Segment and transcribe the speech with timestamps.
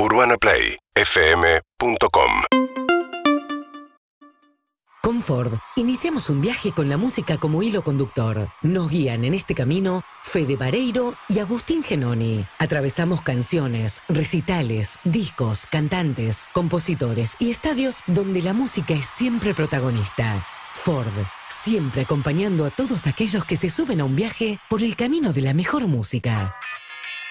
[0.00, 2.30] UrbanaPlayFM.com
[5.02, 8.48] Con Ford, iniciamos un viaje con la música como hilo conductor.
[8.62, 12.46] Nos guían en este camino Fede Vareiro y Agustín Genoni.
[12.60, 20.46] Atravesamos canciones, recitales, discos, cantantes, compositores y estadios donde la música es siempre protagonista.
[20.74, 21.10] Ford,
[21.48, 25.42] siempre acompañando a todos aquellos que se suben a un viaje por el camino de
[25.42, 26.54] la mejor música.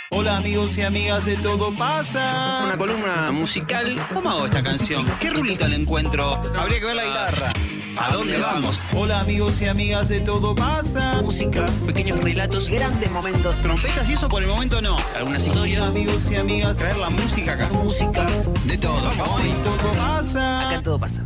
[0.09, 2.61] Hola amigos y amigas de Todo Pasa.
[2.63, 3.97] Una columna musical.
[4.13, 5.05] ¿Cómo hago esta canción?
[5.19, 6.39] ¿Qué rulito le encuentro?
[6.57, 7.53] Habría que ver la guitarra.
[7.97, 8.79] ¿A dónde vamos?
[8.95, 11.21] Hola amigos y amigas de Todo Pasa.
[11.21, 13.57] Música, pequeños relatos, Grandes momentos.
[13.57, 14.97] Trompetas y eso por el momento no.
[15.17, 15.83] algunas Hola historias.
[15.83, 16.77] amigos y amigas.
[16.77, 17.67] Traer la música acá.
[17.73, 18.25] Música,
[18.65, 19.09] de todo.
[19.09, 20.67] Todo pasa.
[20.67, 21.21] Acá en todo pasa.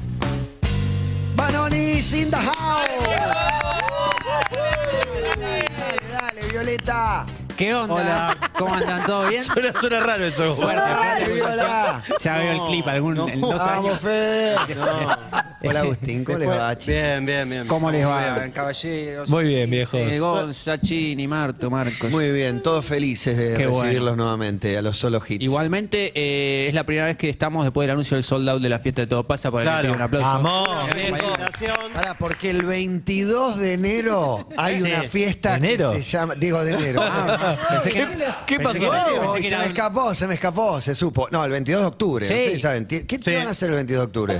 [1.35, 2.81] Banonis in the house.
[4.49, 7.25] Dale, dale, Violeta.
[7.61, 7.93] ¿Qué onda?
[7.93, 8.38] Hola.
[8.57, 9.05] ¿Cómo andan?
[9.05, 9.43] ¿Todo bien?
[9.43, 10.49] Suena, suena raro eso.
[10.49, 11.33] Fuerte, Dale, fuerte.
[11.35, 12.01] Viola.
[12.20, 13.99] Ya veo el clip, algún, en dos Vamos, años.
[14.01, 14.55] Fede.
[15.63, 16.23] Hola, Agustín.
[16.23, 16.87] ¿Cómo les va, chicos?
[16.87, 17.67] Bien, bien, bien.
[17.67, 18.35] ¿Cómo les va?
[18.40, 19.29] Bien, caballeros.
[19.29, 19.99] Muy bien, viejos.
[19.99, 22.09] Eh, Gonza, Chini, Marto, Marcos.
[22.09, 23.84] Muy bien, todos felices de Qué bueno.
[23.84, 25.43] recibirlos nuevamente a los solo hits.
[25.43, 28.70] Igualmente, eh, es la primera vez que estamos después del anuncio del sold out de
[28.70, 29.51] la fiesta de Todo Pasa.
[29.51, 29.91] Por Claro.
[29.93, 30.27] un aplauso.
[30.27, 30.67] Vamos.
[31.95, 34.84] Ahora, porque el 22 de enero hay Sí.
[34.84, 35.91] una fiesta ¿De enero?
[35.93, 36.35] que se llama.
[36.35, 37.01] Digo, de enero.
[37.04, 38.07] Ah, pensé que-
[38.48, 39.05] ¿Qué pensé pasó?
[39.05, 41.27] que- pensé Oh, que se me escapó, se me escapó, se supo.
[41.32, 42.26] No, el 22 de octubre.
[42.26, 42.34] Sí.
[42.34, 42.85] No sé si saben.
[42.85, 43.32] ¿Qué Sí.
[43.35, 44.39] van a hacer el 22 de octubre?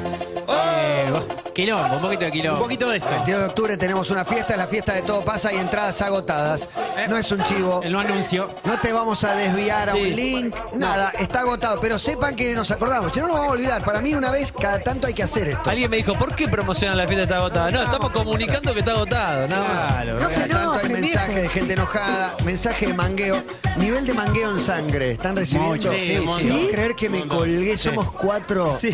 [1.17, 2.58] Eh, quilombo, un poquito de quilombo.
[2.58, 3.09] Un poquito de esto.
[3.09, 6.02] El 22 de octubre tenemos una fiesta, es la fiesta de todo pasa y entradas
[6.02, 6.70] agotadas.
[7.09, 7.81] No es un chivo.
[7.84, 8.50] El no anuncio.
[8.64, 11.80] No te vamos a desviar a un link, nada, está agotado.
[11.82, 13.84] Pero sepan que nos acordamos, si no nos vamos a olvidar.
[13.84, 15.70] Para mí, una vez cada tanto hay que hacer esto.
[15.70, 17.72] Alguien me dijo, ¿por qué promocionan la fiesta está agotada?
[17.72, 19.48] No, estamos comunicando que está agotado.
[19.48, 19.94] Nada más.
[20.04, 20.20] Claro.
[20.20, 23.44] Cada tanto hay mensajes de gente enojada, mensaje de mangueo,
[23.78, 25.12] nivel de mangueo en sangre.
[25.12, 25.72] ¿Están recibiendo?
[25.72, 28.78] Mucho, sí, no creer que me colgué, somos cuatro.
[28.78, 28.92] Sí.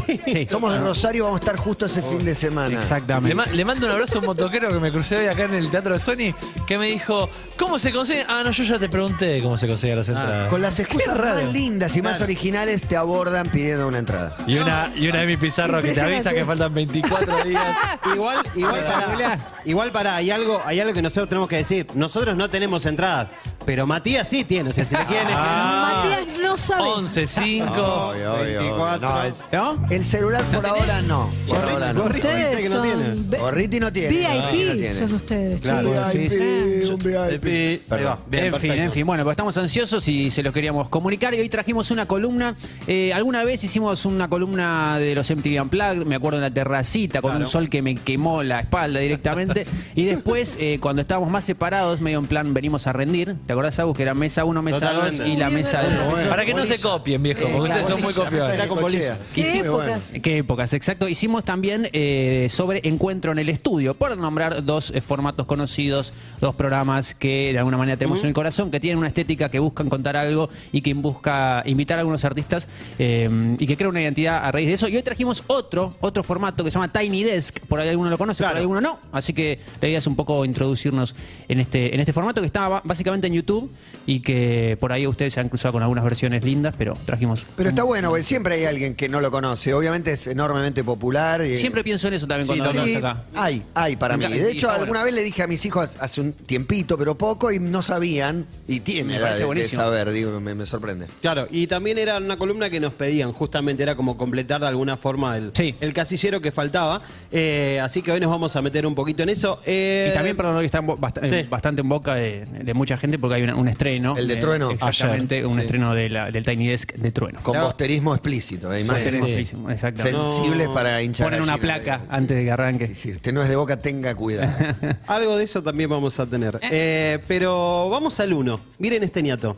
[0.50, 2.70] Somos de Rosario, vamos a estar justo ese fin de semana.
[2.70, 3.36] Le, Exactamente.
[3.36, 5.70] ma- le mando un abrazo a un motoquero que me crucé hoy acá en el
[5.70, 6.34] Teatro de Sony,
[6.66, 8.24] que me dijo, ¿cómo se consigue?
[8.28, 10.50] Ah, no, yo ya te pregunté cómo se consiguen las entradas.
[10.50, 11.36] Con las Qué excusas raro.
[11.36, 14.36] más lindas y más originales te abordan pidiendo una entrada.
[14.48, 17.64] Y una, y una de mi pizarro que te avisa que faltan 24 días.
[18.14, 21.88] Igual, igual para, igual para, hay algo, hay algo que nosotros tenemos que decir.
[21.94, 23.28] Nosotros no tenemos entradas,
[23.66, 24.70] pero Matías sí tiene.
[24.70, 26.27] O sea, si le quieren Matías
[26.58, 26.90] no sabe.
[26.90, 27.66] 11, 5.
[27.74, 28.60] Obvio, obvio, obvio.
[28.62, 29.10] 24.
[29.10, 29.88] No, el, ¿No?
[29.90, 31.30] el celular por ahora no.
[31.48, 32.02] Por ahora no.
[32.04, 33.06] Gorriti Ustedes que no tiene.
[33.06, 34.08] son ve- Gorriti no tiene.
[34.08, 34.94] Gorriti no VIP, tiene.
[34.94, 35.90] son ustedes, Claro.
[36.12, 36.12] chicos.
[36.34, 37.46] Sí, un VIP.
[37.48, 38.08] Ahí Perdón.
[38.12, 38.84] va, bien, en fin, perfecto.
[38.84, 39.06] en fin.
[39.06, 41.34] Bueno, pues estamos ansiosos y se los queríamos comunicar.
[41.36, 42.56] Y hoy trajimos una columna.
[42.88, 47.22] Eh, alguna vez hicimos una columna de los MTV Unplugged, me acuerdo en la terracita,
[47.22, 49.66] con un sol que me quemó la espalda directamente.
[49.96, 53.36] y después, eh, cuando estábamos más separados, medio en plan, venimos a rendir.
[53.46, 53.96] ¿Te acordás, Agus?
[53.96, 55.28] Que era mesa 1, mesa 2 Totalmente.
[55.30, 58.68] y la mesa de Para que no se copien, viejo, porque ustedes son muy copiados.
[58.68, 58.92] Con.
[59.34, 60.14] ¿Qué Muy épocas?
[60.22, 60.74] ¿Qué épocas?
[60.74, 61.08] Exacto.
[61.08, 66.56] Hicimos también eh, sobre Encuentro en el Estudio, por nombrar dos eh, formatos conocidos, dos
[66.56, 69.90] programas que de alguna manera tenemos en el corazón, que tienen una estética, que buscan
[69.90, 73.30] contar algo y que busca invitar a algunos artistas eh,
[73.60, 74.88] y que crea una identidad a raíz de eso.
[74.88, 78.18] Y hoy trajimos otro, otro formato que se llama Tiny Desk, por ahí alguno lo
[78.18, 79.00] conoce, por ahí alguno no.
[79.12, 81.14] Así que la idea es un poco introducirnos
[81.50, 83.70] en este, en este formato que está básicamente en YouTube
[84.06, 87.46] y que por ahí ustedes se han cruzado con algunas versiones lindas, pero trajimos.
[87.56, 89.74] Pero está bueno, porque siempre hay alguien que no lo conoce.
[89.74, 91.42] Obviamente es enormemente popular.
[91.46, 93.24] y- Siempre pienso en eso también cuando Sí, hablamos acá.
[93.36, 94.28] hay, hay para mí.
[94.28, 95.06] De hecho, alguna bueno.
[95.06, 98.46] vez le dije a mis hijos hace un tiempito, pero poco, y no sabían.
[98.68, 99.82] Y tiene Me la parece de, de buenísimo.
[99.84, 101.08] saber, digo, me, me sorprende.
[101.22, 104.98] Claro, y también era una columna que nos pedían, justamente era como completar de alguna
[104.98, 105.76] forma el, Sí.
[105.80, 107.02] el casillero que faltaba.
[107.32, 109.62] Eh, así que hoy nos vamos a meter un poquito en eso.
[109.66, 111.48] Eh, Y también, perdón, hoy está en bo- bast- Sí.
[111.50, 114.18] bastante en boca de, de mucha gente porque hay una- un estreno.
[114.18, 114.72] El de eh, Trueno.
[114.72, 115.62] Exactamente, un Sí.
[115.62, 117.40] estreno de la- del Tiny Desk de Trueno.
[117.44, 117.68] Con Claro.
[117.68, 118.82] posterismo explícito, ¿eh?
[118.82, 120.26] imágenes Sí, sí, exactamente.
[120.28, 120.74] sensibles No.
[120.74, 121.28] para hinchar.
[121.28, 122.08] Ponen una placa digo.
[122.14, 122.88] antes de que arranque.
[122.88, 124.52] Sí, si usted no es de boca, tenga cuidado.
[125.08, 126.60] Algo de eso también vamos a tener.
[126.64, 128.60] Eh, pero vamos al uno.
[128.80, 129.56] Miren este ñato.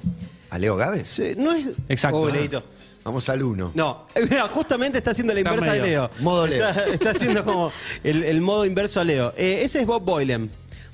[0.49, 1.07] ¿A Leo Gávez?
[1.07, 1.67] Sí, No es.
[1.87, 2.19] Exacto.
[2.21, 2.63] Oh, Leito.
[3.03, 3.71] Vamos al uno.
[3.75, 5.99] No, mira, justamente está haciendo la Está inversa de medio.
[6.01, 6.11] Leo.
[6.19, 6.67] Modo Leo.
[6.69, 7.71] Está, está haciendo como
[8.03, 9.33] el, el modo inverso a Leo.
[9.37, 10.49] Eh, ese es Bob Boylan.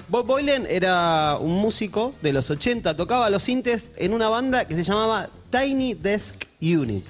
[0.08, 4.76] Bob Boylan era un músico de los 80, tocaba los sintes en una banda que
[4.76, 5.30] se llamaba
[5.60, 7.06] Tiny Desk Unit.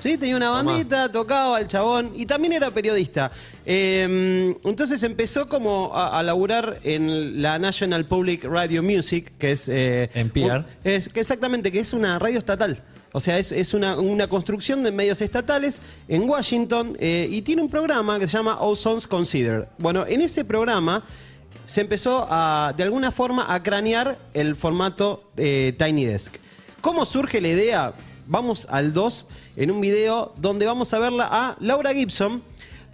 [0.00, 0.18] ¿Sí?
[0.18, 3.30] Tenía una bandita, tocaba el chabón y también era periodista.
[3.64, 9.68] Eh, entonces empezó como a, a laburar en la National Public Radio Music, que es...
[9.68, 10.58] eh, NPR.
[10.58, 12.82] un- es, que exactamente, que es una radio estatal.
[13.12, 17.62] O sea, es, es una, una construcción de medios estatales en Washington eh, y tiene
[17.62, 19.66] un programa que se llama All Songs Considered.
[19.78, 21.02] Bueno, en ese programa
[21.66, 26.34] se empezó a, de alguna forma, a cranear el formato eh, Tiny Desk.
[26.84, 27.92] ¿Cómo surge la idea?
[28.26, 29.26] vamos al 2
[29.56, 32.42] en un video donde vamos a verla a Laura Gibson.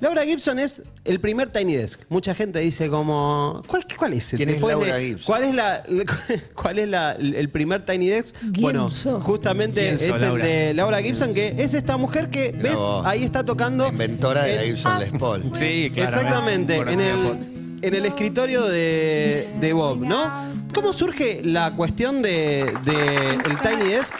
[0.01, 2.01] Laura Gibson es el primer Tiny Desk.
[2.09, 4.33] Mucha gente dice como, ¿cuál, cuál es?
[4.37, 5.27] ¿Quién es Laura de- Gibson?
[5.27, 5.83] ¿Cuál es la,
[6.55, 8.37] cuál es la- el primer Tiny Desk?
[8.61, 9.21] Bueno, Gibson.
[9.23, 10.47] justamente Gibson, es el Laura.
[10.47, 12.77] de Laura Gibson, que es esta mujer que, Mirá ¿ves?
[12.77, 13.05] vos.
[13.07, 13.89] Ahí está tocando.
[13.89, 15.43] Inventora de la Gibson Les Paul.
[15.59, 16.01] Sí, claramente.
[16.03, 20.31] Exactamente, en el, en el escritorio de, de Bob, ¿no?
[20.75, 24.15] ¿Cómo surge la cuestión de, de el Tiny Desk?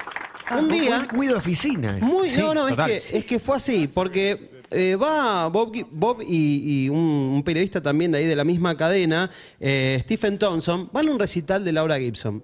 [0.59, 1.99] Un Muy- día, Muy, de oficina.
[2.01, 2.91] muy, Sí, no, no, es total.
[2.91, 5.73] que, es que fue así, porque eh, va Bob,
[6.27, 9.31] y, y un, un periodista también de ahí de la misma cadena,
[9.61, 12.43] eh, Stephen Thompson, van a un recital de Laura Gibson.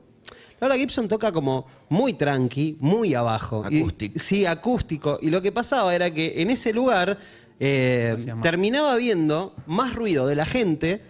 [0.61, 3.65] Laura Gibson toca como muy tranqui, muy abajo.
[3.71, 4.19] Y- Acústico.
[4.21, 5.19] sí, acústico.
[5.21, 7.19] Y lo que pasaba era que en ese lugar
[7.61, 11.01] eh, terminaba viendo más ruido de la gente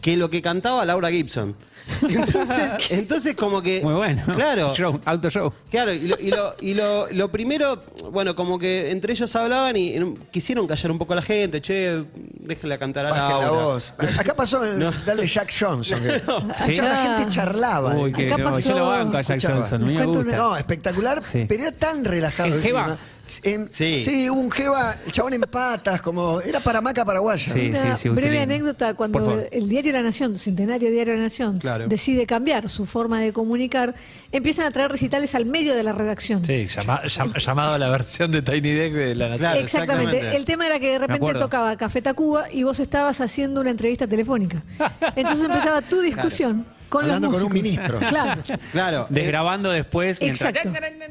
[0.00, 1.56] que lo que cantaba Laura Gibson.
[2.02, 3.80] Entonces, entonces como que...
[3.80, 4.20] Muy bueno.
[4.34, 4.74] Claro.
[4.74, 5.52] Show, auto show.
[5.70, 9.76] Claro, y, lo, y, lo, y lo- lo primero, bueno, como que entre ellos hablaban
[9.76, 9.94] y
[10.32, 12.04] quisieron callar un poco a la gente, che,
[12.40, 13.10] déjenla cantar a
[13.40, 13.94] la voz.
[14.18, 14.90] Acá pasó el No.
[14.90, 16.00] de Jack Johnson.
[16.02, 16.22] que-
[16.66, 16.74] Sí.
[16.74, 17.94] La gente charlaba.
[17.96, 19.60] Uy, que Acá no, pasó- yo lo banco a Jack Escuchaba.
[19.60, 20.36] Johnson, me gusta.
[20.36, 21.46] No, espectacular, Sí.
[21.48, 22.48] pero era tan relajado.
[22.48, 22.82] El el jeva.
[22.84, 22.98] clima.
[23.42, 24.02] En- Sí.
[24.04, 26.40] sí, hubo un jeva, el chabón en patas, como.
[26.40, 27.52] Era para maca paraguaya.
[27.52, 27.68] Sí.
[27.70, 31.88] Una sí, breve anécdota cuando el diario La Nación, Centenario Diario La Nación, Claro.
[31.88, 33.94] decide cambiar su forma de comunicar,
[34.32, 36.44] empiezan a traer recitales al medio de la redacción.
[36.44, 39.38] Sí, llama- llam- llamado a la versión de Tiny Deck de la Nación.
[39.38, 40.02] Claro, Exactamente.
[40.04, 40.36] exactamente.
[40.36, 44.06] El tema era que de repente tocaba Café Tacuba y vos estabas haciendo una entrevista
[44.06, 44.62] telefónica.
[45.16, 47.98] Entonces empezaba tu discusión con Hablando los con un ministro.
[48.08, 48.42] Claro.
[48.72, 49.06] Claro.
[49.10, 50.20] Desgrabando después.
[50.20, 50.70] mientras- Exacto.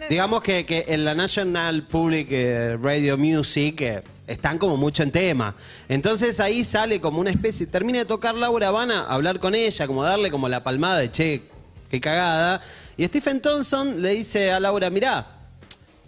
[0.10, 5.12] digamos que, que en la National Public eh, Radio Music eh, están como mucho en
[5.12, 5.56] tema.
[5.90, 9.86] Entonces ahí sale como una especie, termina de tocar Laura, van a hablar con ella,
[9.88, 11.44] como darle como la palmada de che,
[11.92, 12.62] qué cagada.
[12.98, 15.28] Y Stephen Thompson le dice a Laura, mirá,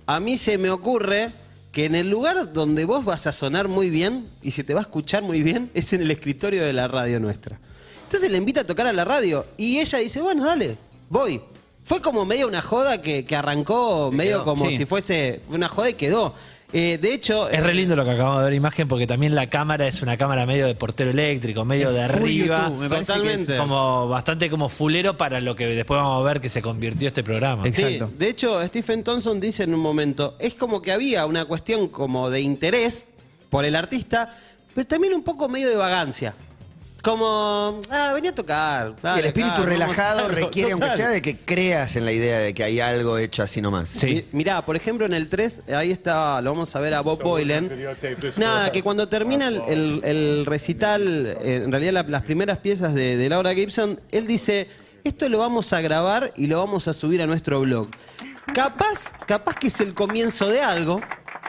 [0.06, 1.32] a mí se me ocurre
[1.72, 4.80] que en el lugar donde vos vas a sonar muy bien y se te va
[4.80, 7.60] a escuchar muy bien es en el escritorio de la radio nuestra.
[8.08, 10.78] Entonces le invita a tocar a la radio y ella dice, bueno, dale,
[11.10, 11.42] voy.
[11.84, 14.78] Fue como medio una joda que, que arrancó medio como Sí.
[14.78, 16.34] si fuese una joda y quedó.
[16.74, 19.50] Eh, de hecho, Es re lindo lo que acabamos de ver imagen porque también la
[19.50, 22.64] cámara es una cámara medio de portero eléctrico, medio de arriba.
[22.68, 23.54] YouTube, me parece que Totalmente.
[23.56, 27.08] es- Como bastante como fulero para lo que después vamos a ver que se convirtió
[27.10, 27.70] este programa.
[27.72, 31.88] Sí, de hecho, Stephen Thompson dice en un momento, es como que había una cuestión
[31.90, 33.08] como de interés
[33.50, 34.38] por el artista,
[34.74, 36.36] pero también un poco medio de vagancia.
[37.04, 38.96] Como, ah, venía a tocar.
[39.16, 40.46] Y el espíritu dale, vamos a relajado hacerlo.
[40.46, 40.98] requiere, aunque Total.
[40.98, 43.90] sea, de que creas en la idea de que hay algo hecho así nomás.
[43.90, 44.08] Sí.
[44.08, 47.22] Mi- Mirá, por ejemplo, en el 3, ahí está, lo vamos a ver a Bob
[47.24, 47.72] Boylan.
[48.38, 52.94] Nada, que cuando termina el, el- el recital, eh, en realidad la- las primeras piezas
[52.94, 54.68] de, de Laura Gibson, él dice,
[55.04, 57.88] esto lo vamos a grabar y lo vamos a subir a nuestro blog.
[58.54, 61.00] Capaz, capaz que es el comienzo de algo,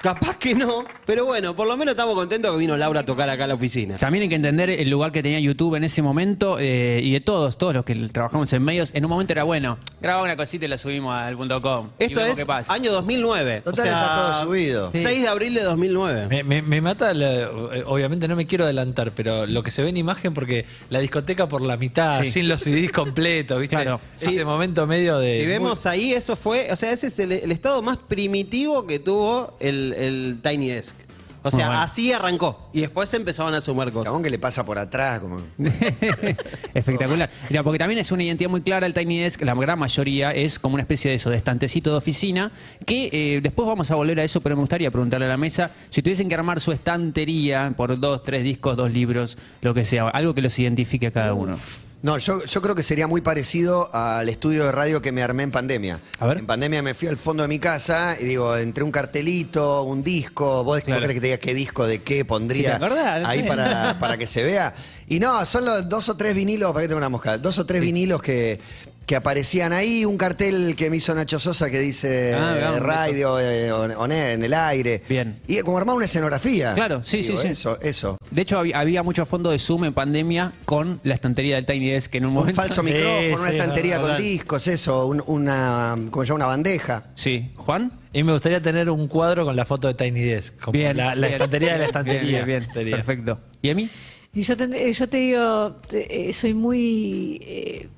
[0.03, 3.29] capaz que no, pero bueno, por lo menos estamos contentos que vino Laura a tocar
[3.29, 3.97] acá a la oficina.
[3.97, 7.21] También hay que entender el lugar que tenía YouTube en ese momento eh, y de
[7.21, 10.65] todos, todos los que trabajamos en medios, en un momento era bueno, graba una cosita
[10.65, 11.89] y la subimos al punto .com.
[11.99, 12.73] Esto es qué pasa.
[12.73, 13.62] año 2009.
[13.65, 14.91] Total, está todo subido.
[14.95, 16.27] 6 de abril de 2009.
[16.29, 19.83] Me, me- me mata, la- eh, obviamente no me quiero adelantar, pero lo que se
[19.83, 22.29] ve en imagen porque la discoteca por la mitad, Sí.
[22.29, 23.77] sin los CDs completos, ¿viste?
[23.77, 24.01] Claro.
[24.17, 24.44] Ese Sí.
[24.44, 25.41] momento medio de...
[25.41, 28.99] Si vemos ahí, eso fue, o sea, ese es el, el estado más primitivo que
[28.99, 30.94] tuvo el, el Tiny Desk.
[31.43, 31.82] O sea, bueno.
[31.82, 32.69] así arrancó.
[32.72, 34.06] Y después se empezaban a sumar cosas.
[34.06, 35.41] Chabón que le pasa por atrás, como.
[36.74, 37.31] Espectacular.
[37.48, 40.58] Mira, porque también es una identidad muy clara el Tiny Desk, la gran mayoría es
[40.58, 42.51] como una especie de eso, de estantecito de oficina,
[42.84, 45.70] que eh, después vamos a volver a eso, pero me gustaría preguntarle a la mesa,
[45.91, 50.08] si tuviesen que armar su estantería por dos, tres discos, dos libros, lo que sea,
[50.08, 51.56] algo que los identifique a cada uno.
[52.00, 55.43] No, yo, yo creo que sería muy parecido al estudio de radio que me armé
[55.43, 55.98] en pandemia.
[56.20, 56.38] A ver.
[56.38, 60.05] En pandemia me fui al fondo de mi casa y digo, entre un cartelito, un
[60.05, 61.00] disco, vos, Claro.
[61.00, 62.78] vos querés que te diga qué disco de qué pondría
[63.26, 64.74] ahí para, para que se vea.
[65.08, 67.67] Y no, son los dos o tres vinilos, para que tengo una mosca, dos o
[67.67, 68.60] tres vinilos que,
[69.08, 72.81] que aparecían ahí, un cartel que me hizo Nacho Sosa que dice Ah, eh, veamos,
[72.81, 75.03] radio eh, on, on air, en el aire.
[75.08, 75.41] Bien.
[75.48, 76.74] Y como armar una escenografía.
[76.74, 77.46] Claro, sí, sí, sí.
[77.48, 78.19] Eso, eso.
[78.31, 81.88] De hecho, había, había mucho fondo de Zoom en pandemia con la estantería del Tiny
[81.91, 82.60] Desk que en un Un momento...
[82.60, 84.22] falso Sí, micrófono, una sí, estantería no, con total.
[84.22, 86.36] discos, eso, un- una, ¿cómo se llama?
[86.36, 87.06] Una bandeja.
[87.15, 87.50] Sí.
[87.56, 87.91] ¿Juan?
[88.12, 90.94] Y me gustaría tener un cuadro con la foto de Tiny Desk, como Bien.
[90.98, 91.32] la, la bien.
[91.32, 92.44] estantería de la estantería.
[92.44, 92.96] Bien, bien, sería.
[92.96, 93.41] Perfecto.
[93.62, 93.88] ¿Y a mí?
[94.34, 97.41] Y yo te, yo te digo, te- eh, soy muy.
[97.43, 97.88] eh,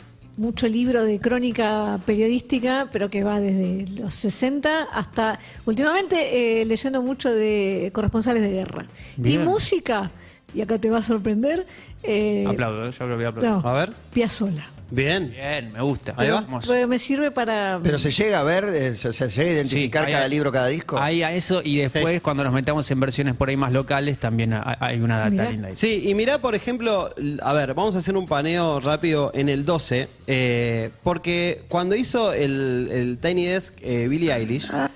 [0.40, 5.38] mucho libro de crónica periodística, pero que va desde los 60 hasta.
[5.66, 8.86] Últimamente eh, leyendo mucho de corresponsales de guerra.
[9.16, 9.42] Bien.
[9.42, 10.10] Y música,
[10.54, 11.66] y acá te va a sorprender.
[12.02, 13.62] eh, Aplaudo, yo lo voy a aplaudir.
[13.62, 13.92] no, A ver.
[14.12, 14.64] Piazzolla.
[14.90, 15.30] Bien.
[15.30, 16.14] Bien, me gusta.
[16.16, 16.38] Ahí va.
[16.40, 16.68] Hermoso.
[16.68, 17.78] Porque me sirve para.
[17.82, 20.50] Pero se llega a ver, eh, se, se llega a identificar Sí, hay- cada libro,
[20.52, 20.98] cada disco.
[20.98, 24.52] Hay a eso y después cuando nos metamos en versiones por ahí más locales también
[24.52, 25.50] ha- hay una data Mirá.
[25.50, 25.68] linda.
[25.68, 25.76] ahí.
[25.76, 29.48] Sí, y mirá, por ejemplo, l- a ver, vamos a hacer un paneo rápido en
[29.48, 34.90] el 12, eh, porque cuando hizo el, el Tiny Desk eh, Billie Eilish, va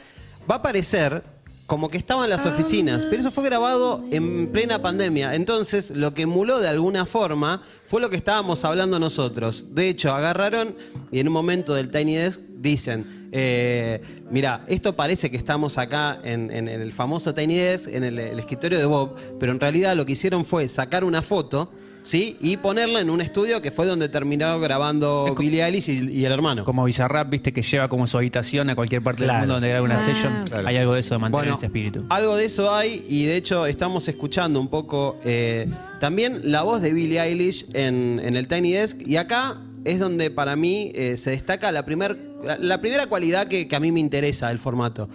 [0.56, 1.22] a parecer
[1.66, 5.34] como que estaba en las oficinas, pero eso fue grabado en plena pandemia.
[5.34, 9.64] Entonces, lo que emuló de alguna forma fue lo que estábamos hablando nosotros.
[9.70, 10.74] De hecho, agarraron
[11.10, 16.20] y en un momento del Tiny Desk dicen, eh, mira, esto parece que estamos acá
[16.22, 20.12] en, el famoso Tiny Desk, en el escritorio de Bob, pero en realidad lo que
[20.12, 21.70] hicieron fue sacar una foto.
[22.04, 22.36] ¿Sí?
[22.38, 26.10] Y ponerla en un estudio que fue donde terminó grabando Es co- Billie Eilish y,
[26.20, 26.62] y el hermano.
[26.62, 29.32] Como Bizarrap, viste, que lleva como su habitación a cualquier parte Claro.
[29.32, 29.98] del mundo donde graba una Ah.
[29.98, 30.44] session.
[30.46, 30.68] Claro.
[30.68, 32.04] Hay algo de eso de mantener Bueno, ese espíritu.
[32.10, 35.66] algo de eso hay y de hecho estamos escuchando un poco eh,
[35.98, 40.30] también la voz de Billie Eilish en, en el Tiny Desk y acá es donde
[40.30, 43.92] para mí eh, se destaca la, primer, la, la primera cualidad que, que a mí
[43.92, 45.08] me interesa del formato,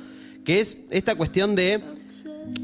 [0.43, 1.81] que es esta cuestión de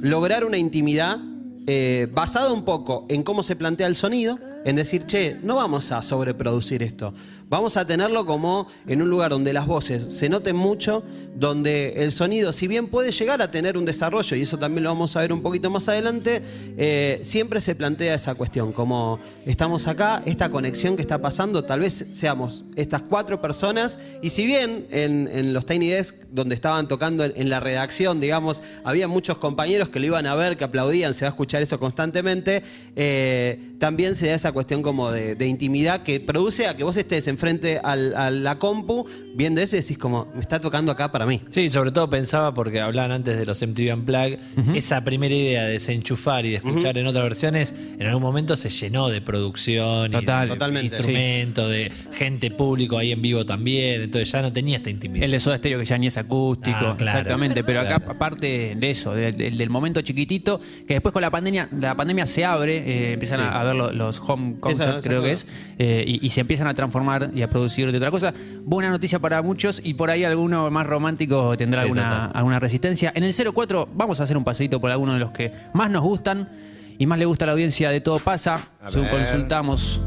[0.02, 1.20] lograr una intimidad
[1.68, 2.08] eh,
[2.52, 6.84] un poco en cómo se plantea el sonido, en decir, che, no vamos a sobreproducir
[6.84, 7.14] esto.
[7.48, 11.04] Vamos a tenerlo como en un lugar donde las voces se noten mucho,
[11.36, 14.90] donde el sonido, si bien puede llegar a tener un desarrollo, y eso también lo
[14.90, 16.42] vamos a ver un poquito más adelante,
[16.78, 21.82] eh, siempre se plantea esa cuestión, como estamos acá, esta conexión que está pasando, tal
[21.82, 26.88] vez seamos estas cuatro personas, y si bien en, en los Tiny Desk, donde estaban
[26.88, 30.64] tocando en, en la redacción, digamos, había muchos compañeros que lo iban a ver, que
[30.64, 32.64] aplaudían, se va a escuchar eso constantemente,
[32.96, 36.96] eh, también se da esa cuestión como de, de intimidad que produce a que vos
[36.98, 41.12] estés enfrente al- a la compu, viendo eso y decís como, me está tocando acá
[41.12, 41.42] para mí.
[41.50, 44.40] Sí, sobre todo pensaba, porque hablaban antes de los MTV Unplugged,
[44.74, 48.70] esa primera idea de desenchufar y de escuchar en otras versiones, en algún momento se
[48.70, 50.86] llenó de producción y de Totalmente.
[50.96, 55.26] instrumentos, de gente público ahí en vivo también, entonces ya no tenía esta intimidad.
[55.26, 57.20] El de Soda Stereo que ya ni es acústico, Ah, claro.
[57.20, 57.64] exactamente.
[57.64, 61.68] Pero acá, aparte de eso, del, del- del momento chiquitito, que después con la pandemia,
[61.78, 65.32] la pandemia se abre, eh, empiezan a, a ver lo- los home concerts, creo que
[65.32, 65.46] es,
[65.80, 68.34] eh, y, y se empiezan a transformar y a producir de otra cosa.
[68.64, 73.12] Buena noticia para muchos y por ahí alguno más romántico tendrá Sí, alguna, alguna resistencia.
[73.16, 76.04] En el 04 vamos a hacer un paseíto por alguno de los que más nos
[76.04, 76.50] gustan
[76.98, 79.20] y más le gusta a la audiencia de Todo Pasa, A según ver.
[79.22, 80.02] consultamos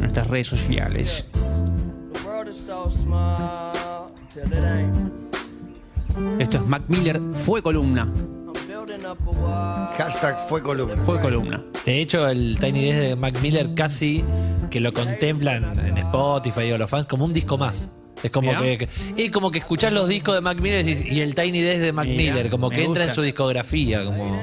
[0.00, 1.24] nuestras redes sociales.
[6.38, 8.10] Esto es Mac Miller, fue columna,
[9.96, 10.96] Hashtag fue columna.
[11.04, 11.64] fue columna.
[11.84, 14.24] De hecho, el Tiny Desk de Mac Miller casi
[14.70, 17.92] que lo contemplan en Spotify o los fans como un disco más.
[18.22, 18.78] Es como Mirá.
[18.78, 21.60] que, y como que escuchás los discos de Mac Miller y, decís, y el Tiny
[21.60, 24.40] Desk de Mac Mirá, Miller, como que entra en su discografía, como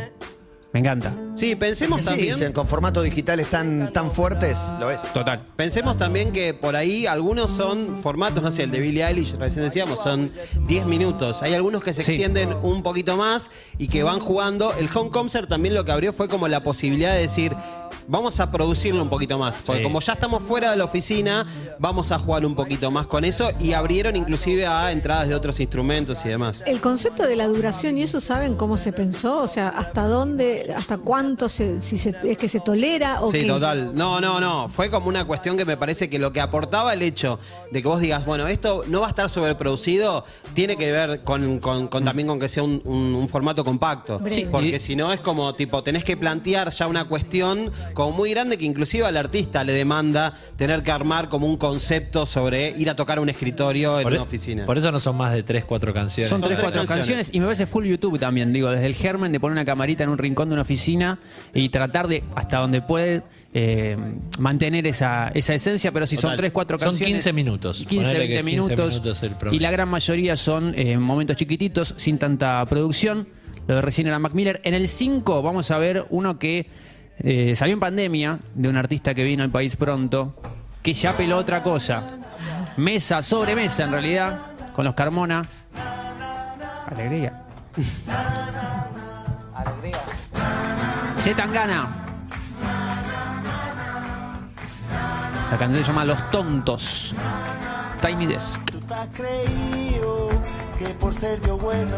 [0.74, 1.14] Me encanta.
[1.36, 2.36] Sí, pensemos Sí, también...
[2.36, 5.00] si en con formatos digitales tan, tan fuertes, lo es.
[5.14, 5.44] Total.
[5.56, 9.66] Pensemos también que por ahí algunos son formatos, no sé, el de Billie Eilish, recién
[9.66, 10.32] decíamos, son
[10.68, 11.44] 10 minutos.
[11.44, 12.14] Hay algunos que se Sí.
[12.14, 14.74] extienden un poquito más y que van jugando.
[14.74, 17.56] El Home Concert también lo que abrió fue como la posibilidad de decir,
[18.08, 19.56] vamos a producirlo un poquito más.
[19.66, 19.84] Porque Sí.
[19.84, 21.46] como ya estamos fuera de la oficina,
[21.80, 25.60] vamos a jugar un poquito más con eso y abrieron inclusive a entradas de otros
[25.60, 26.62] instrumentos y demás.
[26.66, 29.38] El concepto de la duración, ¿y eso saben cómo se pensó?
[29.42, 33.42] O sea, ¿hasta dónde, hasta cuánto se, si se- es que se tolera o Sí,
[33.42, 33.48] qué?
[33.48, 33.94] total.
[33.96, 34.70] No, no, no.
[34.70, 37.40] Fue como una cuestión que me parece que lo que aportaba el hecho
[37.72, 41.60] de que vos digas, bueno, esto no va a estar sobreproducido, tiene que ver con,
[41.60, 44.20] con- con también con que sea un, un- un formato compacto.
[44.30, 44.48] Sí.
[44.52, 48.58] Porque si no es como, tipo, tenés que plantear ya una cuestión como muy grande
[48.58, 52.96] que inclusive al artista le demanda tener que armar como un concepto sobre ir a
[52.96, 54.66] tocar a un escritorio en por, e- una oficina.
[54.66, 56.30] por eso no son más de 3, 4 canciones.
[56.30, 57.06] Son tres, tres cuatro canciones.
[57.06, 60.04] canciones y me parece full YouTube también, digo, desde el germen de poner una camarita
[60.04, 61.20] en un rincón de una oficina
[61.54, 63.24] y tratar de, hasta donde puede,
[63.56, 63.96] eh,
[64.40, 66.38] mantener esa, esa esencia, pero si son Total.
[66.38, 67.14] tres, cuatro Son canciones.
[67.18, 67.78] 15 minutos.
[67.88, 68.44] 15, Ponele 20 que 15
[68.76, 69.22] minutos.
[69.52, 73.28] y la gran mayoría son eh, momentos chiquititos, sin tanta producción.
[73.68, 74.60] Lo de recién era Mac Miller.
[74.64, 76.66] En el 5 vamos a ver uno que
[77.20, 80.36] eh, salió en pandemia, de un artista que vino al país pronto,
[80.82, 82.04] que ya peló otra cosa.
[82.78, 84.40] Mesa, sobre mesa en realidad,
[84.76, 85.44] con los Carmona.
[86.88, 87.42] Alegría.
[89.56, 90.00] Alegría.
[91.18, 91.88] Z Tangana.
[95.52, 97.16] La canción se llama Los Tontos.
[98.02, 98.60] Tiny Desk.
[98.66, 100.28] Tú te has creído
[100.78, 101.98] que por ser yo bueno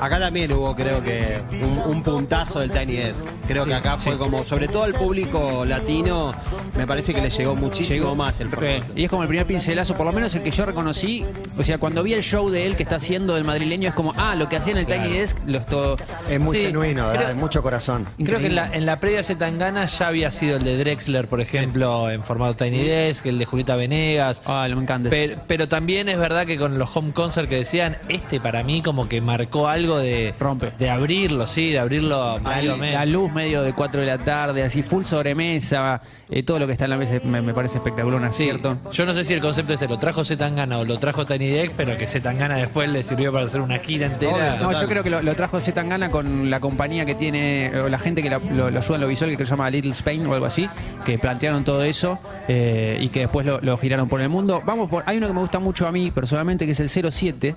[0.00, 3.24] acá también hubo, creo que, un, un puntazo del Tiny Desk.
[3.46, 6.34] Creo que acá fue como, sobre todo al público latino,
[6.76, 8.92] me parece que le llegó muchísimo Llegó- más el proyecto.
[8.94, 11.24] Y es como el primer pincelazo, por lo menos el que yo reconocí.
[11.58, 14.12] O sea, cuando vi el show de él que está haciendo del madrileño, es como,
[14.16, 15.96] ah, lo que hacía en el Tiny Desk, lo esto.
[16.28, 17.16] Es muy Sí, genuino, ¿verdad?
[17.24, 18.06] creo- Es mucho corazón.
[18.22, 21.40] Creo que en la, en la previa Zetangana ya había sido el de Drexler, por
[21.40, 24.42] ejemplo, en formato Tiny Desk, el de Julieta Venegas.
[24.46, 25.10] Ah, me encanta.
[25.10, 28.82] Pero, pero también es verdad que con los home concert que decían, este para mí
[28.82, 30.72] como que marcó algo de Rompe.
[30.78, 32.76] de abrirlo, sí, de abrirlo medio.
[32.78, 36.72] La luz medio de 4 de la tarde, así full sobremesa, eh, todo lo que
[36.72, 38.76] está en la mesa me, me parece espectacular, un Sí, acierto.
[38.92, 41.72] yo no sé si el concepto este lo trajo Zetangana o lo trajo Tiny Deck,
[41.76, 44.56] pero que Zetangana después le sirvió para hacer una gira entera.
[44.56, 47.98] No, yo creo que lo, lo trajo Zetangana con la compañía que tiene, o la
[47.98, 50.34] gente que la- lo, lo ayuda en lo visual, que se llama Little Spain o
[50.34, 50.68] algo así,
[51.04, 52.18] que plantearon todo eso
[52.48, 54.62] eh, y que después lo, lo giraron por el mundo.
[54.64, 57.54] Vamos por, hay uno que me gusta mucho a mí personalmente, que es el 07,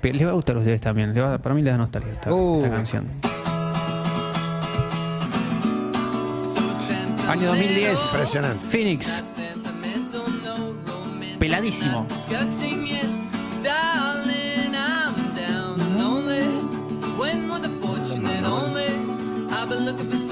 [0.00, 2.12] pero les va a gustar a ustedes también, les va- para mí les da nostalgia
[2.12, 2.56] esta, Uh.
[2.64, 3.06] esta canción.
[7.28, 8.00] Año 2010.
[8.12, 8.66] Impresionante.
[8.68, 9.22] Phoenix.
[11.38, 12.06] Peladísimo.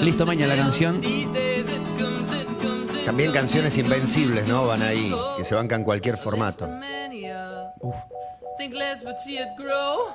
[0.01, 1.01] Listo, maña la canción.
[3.05, 4.67] También canciones invencibles, ¿no?
[4.67, 6.69] Van ahí, que se bancan cualquier formato.
[8.59, 10.15] Think less but see it grow.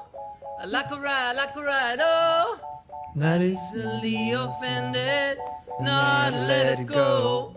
[0.62, 2.60] I like a ride, like a ride, oh.
[3.16, 5.38] Easily offended,
[5.80, 7.54] not let it go.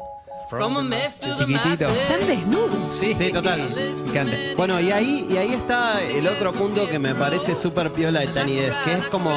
[0.50, 1.88] From a mess to the Chiquitito.
[1.88, 2.94] Están desnudos.
[2.94, 3.70] Sí, Sí, total.
[3.70, 4.36] Me encanta.
[4.56, 8.26] Bueno, y ahí, y ahí está el otro punto que me parece súper piola de
[8.26, 9.30] Desk, que es como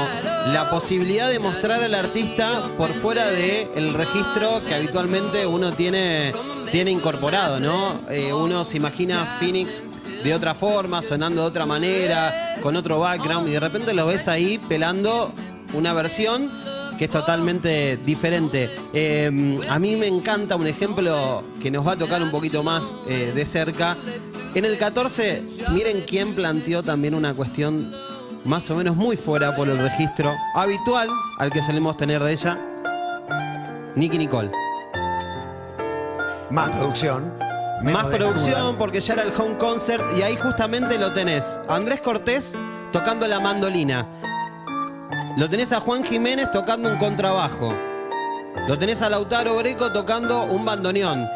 [0.48, 6.34] la posibilidad de mostrar al artista por fuera del el registro que habitualmente uno tiene,
[6.72, 8.00] tiene incorporado, ¿no?
[8.10, 9.82] Eh, uno se imagina Phoenix
[10.28, 14.28] de otra forma, sonando de otra manera, con otro background, y de repente lo ves
[14.28, 15.32] ahí pelando
[15.74, 16.52] una versión
[16.98, 18.70] que es totalmente diferente.
[18.92, 22.94] Eh, a mí me encanta un ejemplo que nos va a tocar un poquito más
[23.08, 23.96] eh, de cerca.
[24.54, 27.94] En el 14, miren quién planteó también una cuestión
[28.44, 31.08] más o menos muy fuera por el registro habitual
[31.38, 32.58] al que solemos tener de ella.
[33.96, 34.52] Nicky Nicole.
[36.50, 37.47] Más producción.
[37.82, 41.60] Menos Más producción porque ya era el home concert y ahí justamente lo tenés.
[41.68, 42.54] Andrés Cortés
[42.92, 44.08] tocando la mandolina.
[45.38, 47.74] Lo tenés a Juan Jiménez tocando un contrabajo.
[48.68, 51.28] Lo tenés a Lautaro Greco tocando un bandoneón.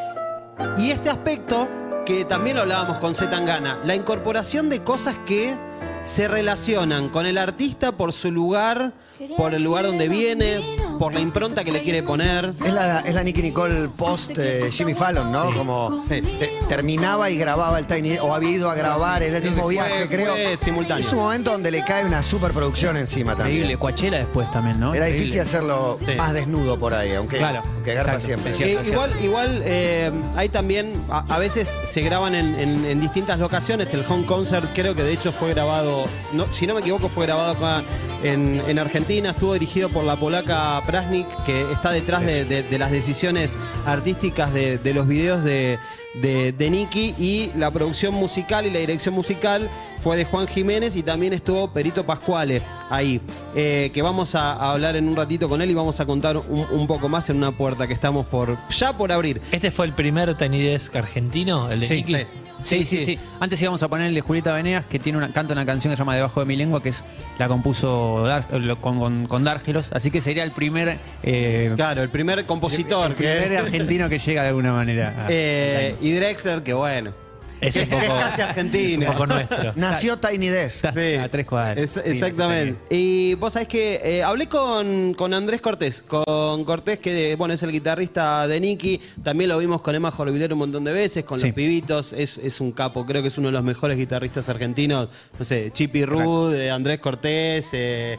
[0.78, 1.68] Y este aspecto,
[2.06, 5.56] que también lo hablábamos con Zetangana, la incorporación de cosas que
[6.04, 8.94] se relacionan con el artista por su lugar,
[9.38, 10.60] por el lugar donde viene,
[11.00, 12.54] por la impronta que le quiere poner.
[12.64, 15.54] Es la, es la Nicky Nicole post eh, Jimmy Fallon, ¿no?
[15.54, 16.22] Como Sí.
[16.22, 19.74] te- terminaba y grababa el Tiny o había ido a grabar en el mismo Fue-
[19.74, 20.58] viaje, fue creo.
[20.58, 21.06] simultáneo.
[21.06, 23.60] Es un momento donde le cae una superproducción encima Increíble.
[23.62, 23.80] también.
[23.80, 24.94] Coachella después también, ¿no?
[24.94, 25.20] Era Increíble.
[25.20, 26.16] difícil hacerlo Sí.
[26.16, 28.52] más desnudo por ahí, aunque, Claro, aunque agarra exacto, siempre.
[28.52, 28.82] es cierto.
[28.82, 33.40] Eh, igual, igual eh, hay también, a, a veces se graban en, en- en distintas
[33.40, 33.94] locaciones.
[33.94, 37.26] El home concert creo que de hecho fue grabado, no, si no me equivoco, fue
[37.26, 37.84] grabado acá
[38.24, 39.32] en, en Argentina.
[39.32, 44.94] Estuvo dirigido por la polaca Prasnik, que está detrás de, las decisiones artísticas de, de
[44.94, 45.80] los videos de,
[46.16, 47.16] de, de Nicky.
[47.18, 49.70] Y la producción musical y la dirección musical
[50.02, 53.22] fue de Juan Jiménez y también estuvo Perito Pascuale ahí,
[53.56, 56.38] eh, que vamos a, a hablar en un ratito con él y vamos a contar
[56.38, 59.42] un, un poco más en una puerta que estamos por ya por abrir.
[59.52, 61.96] ¿Este fue el primer Tiny Desk argentino, el de Sí.
[61.96, 62.18] Nicky?
[62.64, 65.52] Sí, sí, sí, Antes íbamos a poner el de Julieta Venegas, que tiene una, canta
[65.54, 67.04] una canción que se llama Debajo de mi lengua, que es
[67.40, 68.46] la compuso Dar-
[68.80, 69.90] con, con, con Dárgelos.
[69.94, 74.20] Así que sería el primer, eh, Claro, el primer compositor el primer que argentino que
[74.20, 75.26] llega de alguna manera.
[75.26, 77.14] a- eh, y Drexler, que bueno,
[77.62, 79.06] Es un poco, es casi es argentino.
[79.08, 79.74] un poco nuestro.
[79.76, 80.86] Nació Tiny Desk.
[80.94, 81.16] Sí.
[81.16, 81.78] a tres cuadras.
[81.78, 82.80] Es- Sí, exactamente.
[82.90, 87.62] Y vos sabés que eh, hablé con, con Andrés Cortés, con Cortés que bueno es
[87.64, 91.40] el guitarrista de Nicky, también lo vimos con Emma Jorvilero un montón de veces, con
[91.40, 91.48] Sí.
[91.48, 95.10] los pibitos, es, es un capo, creo que es uno de los mejores guitarristas argentinos,
[95.38, 98.18] no sé, Chippy Rude, Andrés Cortés, eh,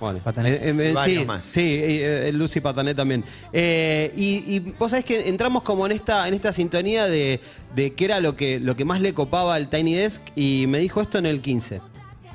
[0.00, 0.50] bueno, Patané.
[0.52, 1.44] eh, eh, sí, más.
[1.44, 3.24] sí, eh, eh, Lucy Patané también.
[3.52, 7.40] Eh, y, y vos sabés que entramos como en esta, en esta sintonía de,
[7.74, 10.78] de qué era lo que, lo que más le copaba al Tiny Desk y me
[10.78, 11.80] dijo esto en el 15.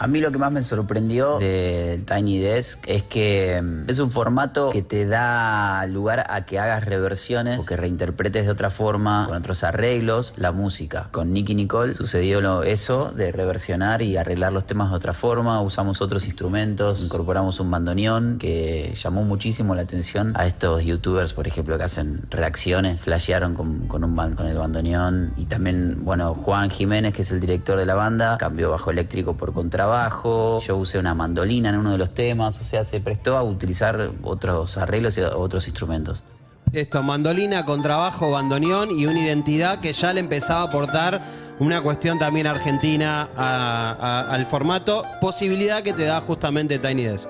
[0.04, 4.10] A mí lo que más me sorprendió de Tiny Desk es que mm, es un
[4.10, 9.28] formato que te da lugar a que hagas reversiones o que reinterpretes de otra forma,
[9.28, 11.10] con otros arreglos, la música.
[11.12, 15.62] Con Nicky Nicole sucedió lo- eso de reversionar y arreglar los temas de otra forma,
[15.62, 21.48] usamos otros instrumentos, incorporamos un bandoneón que llamó muchísimo la atención a estos youtubers, por
[21.48, 25.32] ejemplo, que hacen reacciones, flashearon con, un ban- con el bandoneón.
[25.38, 29.38] Y también, bueno, Juan Jiménez, que es el director de la banda, cambió bajo eléctrico
[29.38, 33.02] por contrabajo contrabajo, yo usé una mandolina en uno de los temas, o sea, se
[33.02, 36.24] prestó a utilizar otros arreglos y otros instrumentos.
[36.72, 41.20] Esto, mandolina, contrabajo, bandoneón y una identidad que ya le empezaba a aportar
[41.60, 47.30] una cuestión también argentina a- a- al formato, posibilidad que te da justamente Tiny Desk.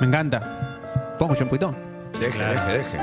[0.00, 1.14] Me encanta.
[1.18, 1.74] ¿Pongo yo un poquito?
[2.18, 2.98] Deje, deje, deje.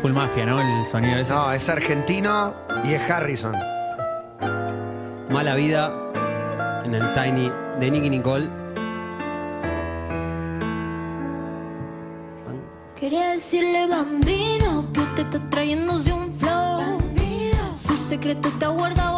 [0.00, 0.60] Full mafia, ¿no?
[0.60, 1.32] El sonido ese.
[1.32, 2.54] No, es argentino
[2.84, 3.52] y es Harrison.
[5.30, 5.92] Mala vida
[6.84, 8.48] en el Tiny de Nicky Nicole.
[12.98, 17.00] Quería decirle bambino que usted está trayéndose un flow.
[17.76, 19.09] Su secreto está guardado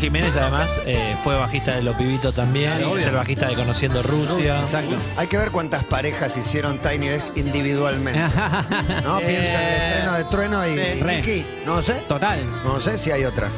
[0.00, 4.60] Jiménez además eh, fue bajista de Los Pibitos también, es el bajista de Conociendo Rusia.
[4.62, 4.96] Exacto.
[5.16, 8.18] Hay que ver cuántas parejas hicieron Tiny Desk individualmente.
[9.04, 9.20] ¿No?
[9.20, 11.16] Eh, Piensa en el estreno de Trueno y, y Re.
[11.16, 11.46] Nicky.
[11.66, 11.94] No sé.
[12.08, 12.40] Total.
[12.64, 13.48] No sé si hay otra.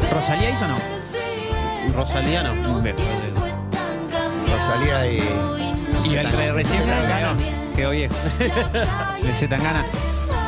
[0.00, 0.76] Que ¿Rosalía hizo o no?
[1.96, 2.54] Rosalía no.
[4.52, 5.22] Rosalía y.
[6.04, 7.36] Y el re- recién Zetangana.
[7.76, 8.14] Quedó viejo.
[9.22, 9.84] De Zetangana.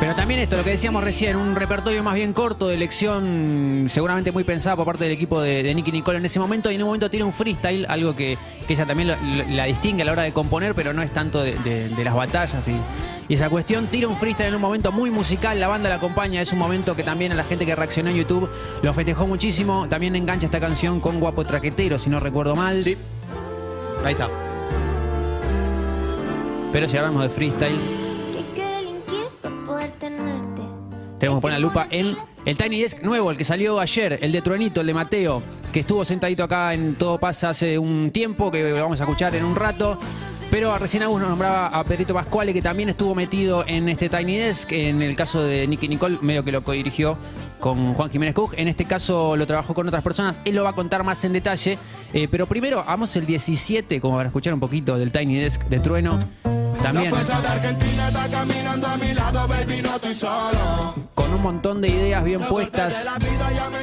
[0.00, 4.32] Pero también esto, lo que decíamos recién, un repertorio más bien corto de elección, seguramente
[4.32, 6.82] muy pensada por parte del equipo de, de Nicky Nicole en ese momento, y en
[6.82, 10.06] un momento tiene un freestyle, algo que, que ella también lo- lo- la distingue a
[10.06, 12.72] la hora de componer, pero no es tanto de, de- de las batallas y,
[13.28, 13.88] y esa cuestión.
[13.88, 16.96] Tira un freestyle en un momento muy musical, la banda la acompaña, es un momento
[16.96, 18.48] que también a la gente que reaccionó en YouTube
[18.82, 19.86] lo festejó muchísimo.
[19.90, 22.82] También engancha esta canción con Guapo Traquetero, si no recuerdo mal.
[22.82, 22.96] Sí.
[24.02, 24.28] Ahí está.
[26.72, 27.78] Pero si hablamos de freestyle,
[31.20, 34.32] Tenemos que poner la lupa en el Tiny Desk nuevo, el que salió ayer, el
[34.32, 38.50] de Truenito, el de Mateo, que estuvo sentadito acá en Todo Pasa hace un tiempo,
[38.50, 40.00] que lo vamos a escuchar en un rato.
[40.50, 44.38] Pero recién Agus nos nombraba a Pedrito Pascuale, que también estuvo metido en este Tiny
[44.38, 44.72] Desk.
[44.72, 47.18] En el caso de Nicky Nicole, medio que lo co-dirigió
[47.60, 48.54] con Juan Jiménez Cook.
[48.56, 50.40] En este caso lo trabajó con otras personas.
[50.46, 51.78] Él lo va a contar más en detalle.
[52.14, 55.78] Eh, pero primero, vamos el 17, como para escuchar un poquito del Tiny Desk de
[55.80, 56.18] Trueno.
[56.82, 57.12] También.
[61.14, 63.06] Con un montón de ideas bien puestas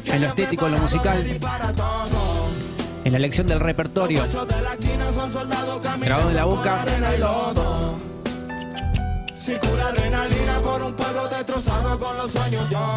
[0.06, 1.24] en lo estético, en lo musical,
[3.04, 4.24] en la elección del repertorio.
[6.02, 6.86] Grabado en la boca.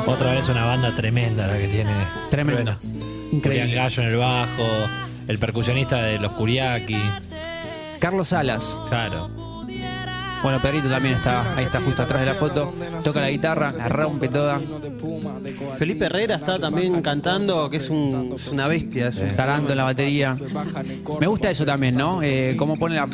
[0.06, 1.92] Otra vez una banda tremenda la que tiene.
[2.30, 2.78] Tremenda.
[3.30, 3.40] Increíble.
[3.40, 4.90] Julián Gallo en el bajo,
[5.28, 7.00] el percusionista de los Curiaki.
[8.00, 8.78] Carlos Salas.
[8.88, 9.49] Claro.
[10.42, 12.72] Bueno, Pedrito también está, ahí está justo atrás de la foto.
[13.05, 14.59] Toca la guitarra, la rompe toda.
[15.79, 19.09] Felipe Herrera está también cantando, que es, un- es una bestia.
[19.09, 20.37] Es un- Taranto en la batería.
[21.20, 22.22] Me gusta eso también, ¿no?
[22.22, 23.07] Eh, cómo pone la.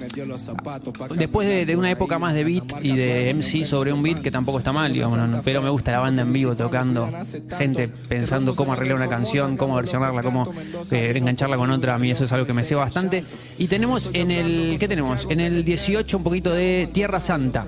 [1.17, 4.31] Después de, de una época más de beat y de MC sobre un beat, que
[4.31, 5.43] tampoco está mal, digamos, ¿no?
[5.45, 7.11] pero me gusta la banda en vivo tocando,
[7.59, 10.51] gente pensando cómo arreglar una canción, cómo versionarla, cómo
[10.93, 11.95] eh, engancharla con otra.
[11.97, 13.25] A mí eso es algo que me ceba bastante.
[13.59, 14.77] Y tenemos en el.
[14.79, 15.27] ¿Qué tenemos?
[15.29, 17.67] En el 18 un poquito de Tierra Santa.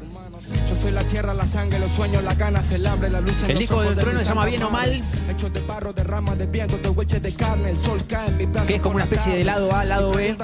[0.69, 3.45] Yo soy la tierra, la sangre, los sueños, las ganas, el hambre, la lucha.
[3.45, 4.71] en El los disco del de trueno se llama santa Bien o.
[4.71, 5.03] Mal.
[5.31, 8.37] Hechos de barro, de ramas, de viento, de huelches de carne, el sol cae en
[8.37, 8.67] mi brazo.
[8.67, 10.37] Que es como una especie de lado A, lado B.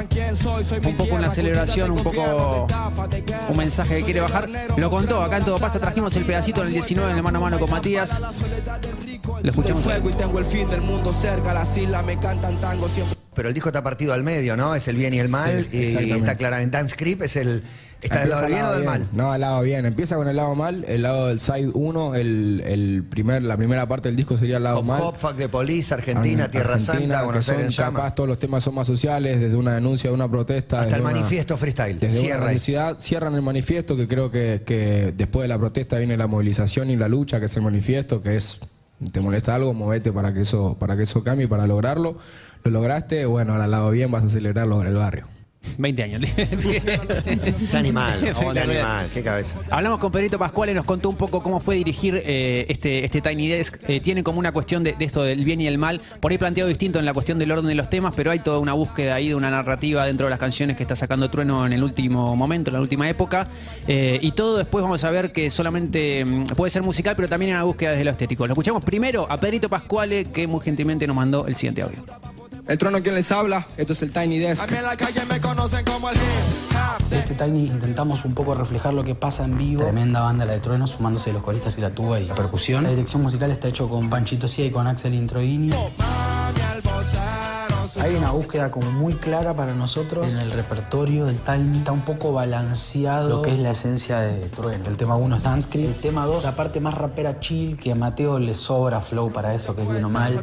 [0.85, 2.67] Un poco una celebración, un poco
[3.49, 4.49] un mensaje que quiere bajar.
[4.77, 7.39] Lo contó, acá en Todo Pasa trajimos el pedacito en el 19 en el mano
[7.39, 8.21] a mano con Matías.
[9.43, 9.83] Lo escuchamos.
[9.83, 13.24] fuego y tengo el fin del mundo cerca, las islas me cantan tango siempre.
[13.35, 14.75] Pero el disco está partido al medio, ¿no?
[14.75, 15.67] Es el bien y el mal.
[15.71, 16.77] Sí, y está claramente.
[16.77, 17.63] Dance Creep es el.
[18.03, 18.91] ¿Está del lado del bien o del bien.
[18.91, 19.09] mal?
[19.13, 19.87] No, al lado bien.
[19.87, 23.89] Empieza con el lado mal, el lado del side 1, el, el primer, la primera
[23.89, 25.01] parte del disco sería el lado Hop mal.
[25.03, 28.39] Hop, Fuck de Police, Argentina, Ar- Tierra Argentina, Santa, que Buenos Aires capaz todos los
[28.39, 30.81] temas son más sociales, desde una denuncia de una protesta.
[30.83, 31.99] Hasta el una- manifiesto freestyle.
[31.99, 36.19] Desde Cierra una cierran el manifiesto, que creo que, que después de la protesta viene
[36.19, 38.61] la movilización y la lucha, que es el manifiesto, que es
[39.13, 42.19] te molesta algo, movete para que eso, para que eso cambie, para lograrlo.
[42.65, 45.27] Lo lograste, bueno, ahora al lado bien vas a celebrarlo en el barrio.
[45.79, 46.23] 20 años.
[46.35, 48.21] Qué animal,
[48.53, 49.59] qué animal, qué cabeza.
[49.71, 53.21] Hablamos con Pedrito Pascual y nos contó un poco cómo fue dirigir eh, este, este
[53.21, 53.79] Tiny Desk.
[53.89, 56.39] Eh, tiene como una cuestión de, de esto del bien y el mal, por ahí
[56.39, 59.17] planteado distinto en la cuestión del orden de los temas, pero hay toda una búsqueda
[59.17, 62.37] ahí de una narrativa dentro de las canciones que está sacando Trueno en el último
[62.37, 63.49] momento, en la última época.
[63.89, 67.51] Eh, y todo después vamos a ver que solamente mm, puede ser musical, pero también
[67.53, 68.47] hay una búsqueda desde lo estético.
[68.47, 72.05] Lo escuchamos primero a Pedrito Pascuale, que muy gentilmente nos mandó el siguiente audio.
[72.67, 74.63] El trono quien les habla, esto es el Tiny Desk.
[74.63, 76.17] A mí en la calle me conocen como el.
[77.11, 79.83] Este Tiny intentamos un poco reflejar lo que pasa en vivo.
[79.83, 82.85] Tremenda banda la de Trueno, sumándose los coristas y la tuba y la percusión.
[82.85, 85.71] La dirección musical está hecho con Panchito Cia y con Axel Introini.
[88.05, 91.79] Hay una búsqueda como muy clara para nosotros en el repertorio del Tiny.
[91.79, 94.91] Está un poco balanceado lo que es la esencia de Trueno.
[94.91, 95.89] El tema 1 es Danscript.
[95.89, 99.55] El tema 2, la parte más rapera chill, que a Mateo le sobra flow para
[99.55, 100.35] eso, que es bien o mal.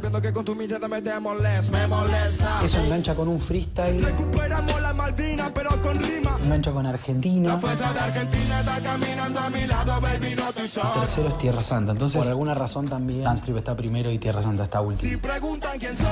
[2.64, 6.36] Eso engancha con un freestyle, Recuperamos la Malvina, pero con rima.
[6.44, 7.50] engancha con Argentina.
[7.50, 11.38] La fuerza de Argentina está caminando a mi lado, baby, no estoy El tercero es
[11.38, 11.92] Tierra Santa.
[11.92, 15.12] Entonces, por alguna razón también, Danscript está primero y Tierra Santa está último.
[15.12, 16.08] Si preguntan quién soy,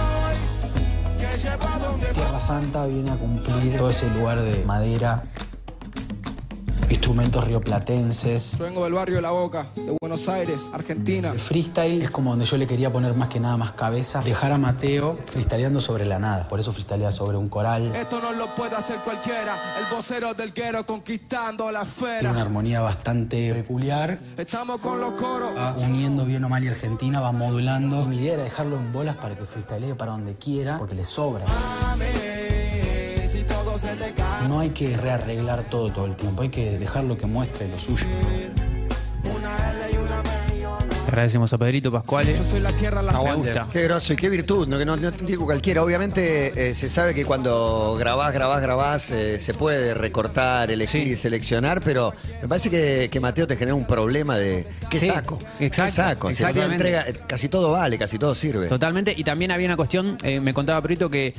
[2.14, 5.24] Tierra Santa viene a cumplir todo ese lugar de madera,
[6.90, 8.58] instrumentos rioplatenses.
[8.58, 11.32] Yo vengo del barrio de La Boca, de Buenos Aires, Argentina.
[11.32, 14.52] El freestyle es como donde yo le quería poner más que nada más cabeza, dejar
[14.52, 16.48] a Mateo freestyleando sobre la nada.
[16.48, 17.96] Por eso freestylea sobre un coral.
[17.96, 19.56] Esto no lo puede hacer cualquiera.
[19.80, 22.42] El vocero del guero conquistando la Tiene una esfera.
[22.42, 24.20] armonía bastante peculiar.
[24.38, 25.52] Estamos con los coros.
[25.56, 28.06] Va uniendo bien o mal y Argentina, va modulando.
[28.06, 31.46] Mi idea era dejarlo en bolas para que freestylee para donde quiera, porque le sobra.
[31.46, 32.39] Si
[34.48, 38.06] No hay que rearreglar todo todo el tiempo, hay que dejarlo que muestre lo suyo.
[41.08, 42.38] Agradecemos a Pedrito Pascuale.
[42.38, 43.68] Yo soy la tierra, la gusta.
[43.74, 45.82] Qué grosso y qué virtud, no, que no, no te digo cualquiera.
[45.84, 51.12] Obviamente eh, se sabe que cuando grabás, grabás, grabás, eh, se puede recortar, elegir Sí.
[51.14, 55.08] y seleccionar, pero me parece que, que Mateo te genera un problema de ¿qué Sí,
[55.08, 55.40] saco?
[55.60, 56.54] exacto, ¿Qué saco?
[56.60, 58.68] Si entrega, casi todo vale, casi todo sirve.
[58.68, 61.34] Totalmente, y también había una cuestión, eh, me contaba Prito, que,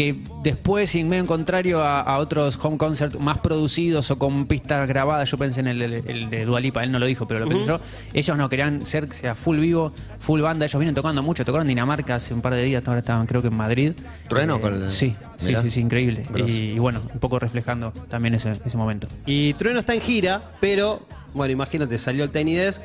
[0.00, 4.18] que después, y en medio en contrario a, a otros home concerts más producidos o
[4.18, 7.28] con pistas grabadas, yo pensé en el, el- el de Dualipa, él no lo dijo,
[7.28, 7.80] pero lo pensé yo,
[8.14, 12.14] ellos no querían ser sea full vivo, full banda, ellos vienen tocando mucho, tocaron Dinamarca
[12.14, 13.92] hace un par de días, ahora estaban creo que en Madrid.
[14.26, 16.22] Trueno con el- Sí, sí, sí, sí, increíble.
[16.46, 19.06] Y bueno, un poco reflejando también ese, ese momento.
[19.26, 21.02] Y Trueno está en gira, pero,
[21.34, 22.80] bueno, imagínate, salió el Tiny Desk.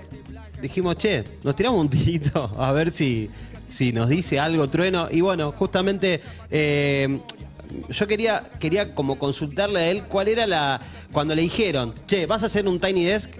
[0.62, 3.30] Dijimos, che, nos tiramos un tirito a ver si,
[3.75, 5.09] si nos dice algo Trueno.
[5.11, 7.19] Y bueno, justamente eh,
[7.89, 10.81] yo quería, quería como consultarle a él cuál era la.
[11.11, 13.31] Cuando le dijeron, che, vas a hacer un Tiny Desk.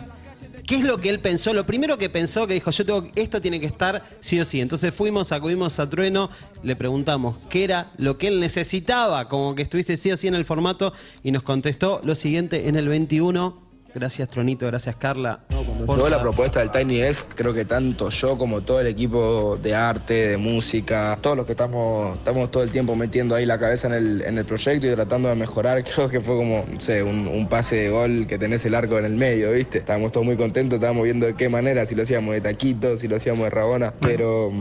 [0.68, 1.54] ¿Qué es lo que él pensó?
[1.54, 4.62] Lo primero que pensó, que dijo, yo tengo, esto tiene que estar sí o sí.
[4.62, 6.32] Entonces fuimos, acudimos a Trueno,
[6.64, 10.34] le preguntamos qué era lo que él necesitaba, como que estuviese sí o sí en
[10.34, 10.92] el formato,
[11.24, 13.65] y nos contestó lo siguiente en el 21.
[13.96, 15.40] Gracias, Tronito, gracias, Carla.
[15.86, 19.58] Toda la la- propuesta del Tiny Desk, creo que tanto yo como todo el equipo
[19.64, 23.58] de arte, de música, todos los que estamos, estamos todo el tiempo metiendo ahí la
[23.58, 26.82] cabeza en el, en el proyecto y tratando de mejorar, creo que fue como, no
[26.82, 29.78] sé, un, un pase de gol que tenés el arco en el medio, ¿viste?
[29.78, 33.08] Estábamos todos muy contentos, estábamos viendo de qué manera, si lo hacíamos de taquito, si
[33.08, 34.52] lo hacíamos de rabona, pero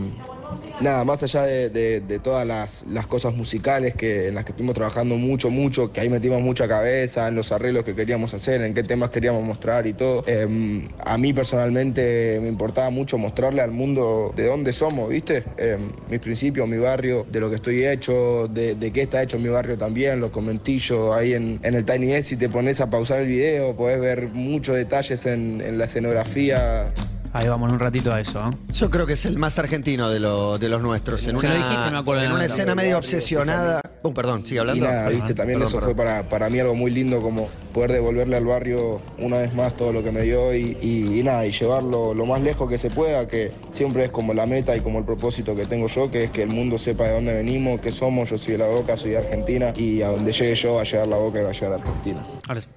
[0.81, 5.49] nada, más allá de, todas las, cosas musicales que, en las que estuvimos trabajando mucho,
[5.49, 9.09] mucho, que ahí metimos mucha cabeza en los arreglos que queríamos hacer, en qué temas
[9.09, 10.23] queríamos mostrar y todo.
[10.27, 15.43] eh, a mí personalmente me importaba mucho mostrarle al mundo de dónde somos, ¿viste?
[15.57, 15.77] Eh,
[16.09, 19.77] mis principios, mi barrio, de lo que estoy hecho, de, qué está hecho mi barrio
[19.77, 23.75] también, los comentillos ahí en, el Tiny Desk, si te pones a pausar el video,
[23.75, 26.91] podés ver muchos detalles en la escenografía.
[27.37, 28.39] Ahí vamos un ratito a eso.
[28.39, 28.49] ¿eh?
[28.71, 31.19] Yo creo que es el más argentino de, lo- de los nuestros.
[31.27, 33.81] En Se una, lo dijiste, no me acuerdo en una escena medio obsesionada.
[34.03, 34.85] Oh, perdón, sigue hablando.
[34.85, 35.95] Y nada, viste, también perdón, eso perdón.
[35.95, 39.73] fue para, para mí algo muy lindo como poder devolverle al barrio una vez más
[39.75, 42.77] todo lo que me dio y, y- y nada, y llevarlo lo más lejos que
[42.77, 46.09] se pueda, que siempre es como la meta y como el propósito que tengo yo,
[46.09, 48.67] que es que el mundo sepa de dónde venimos, qué somos, yo soy de La
[48.67, 51.43] Boca, soy de Argentina y a donde llegue yo va a llegar La Boca y
[51.43, 52.25] va a llegar Argentina.
[52.47, 52.67] Ahora sí.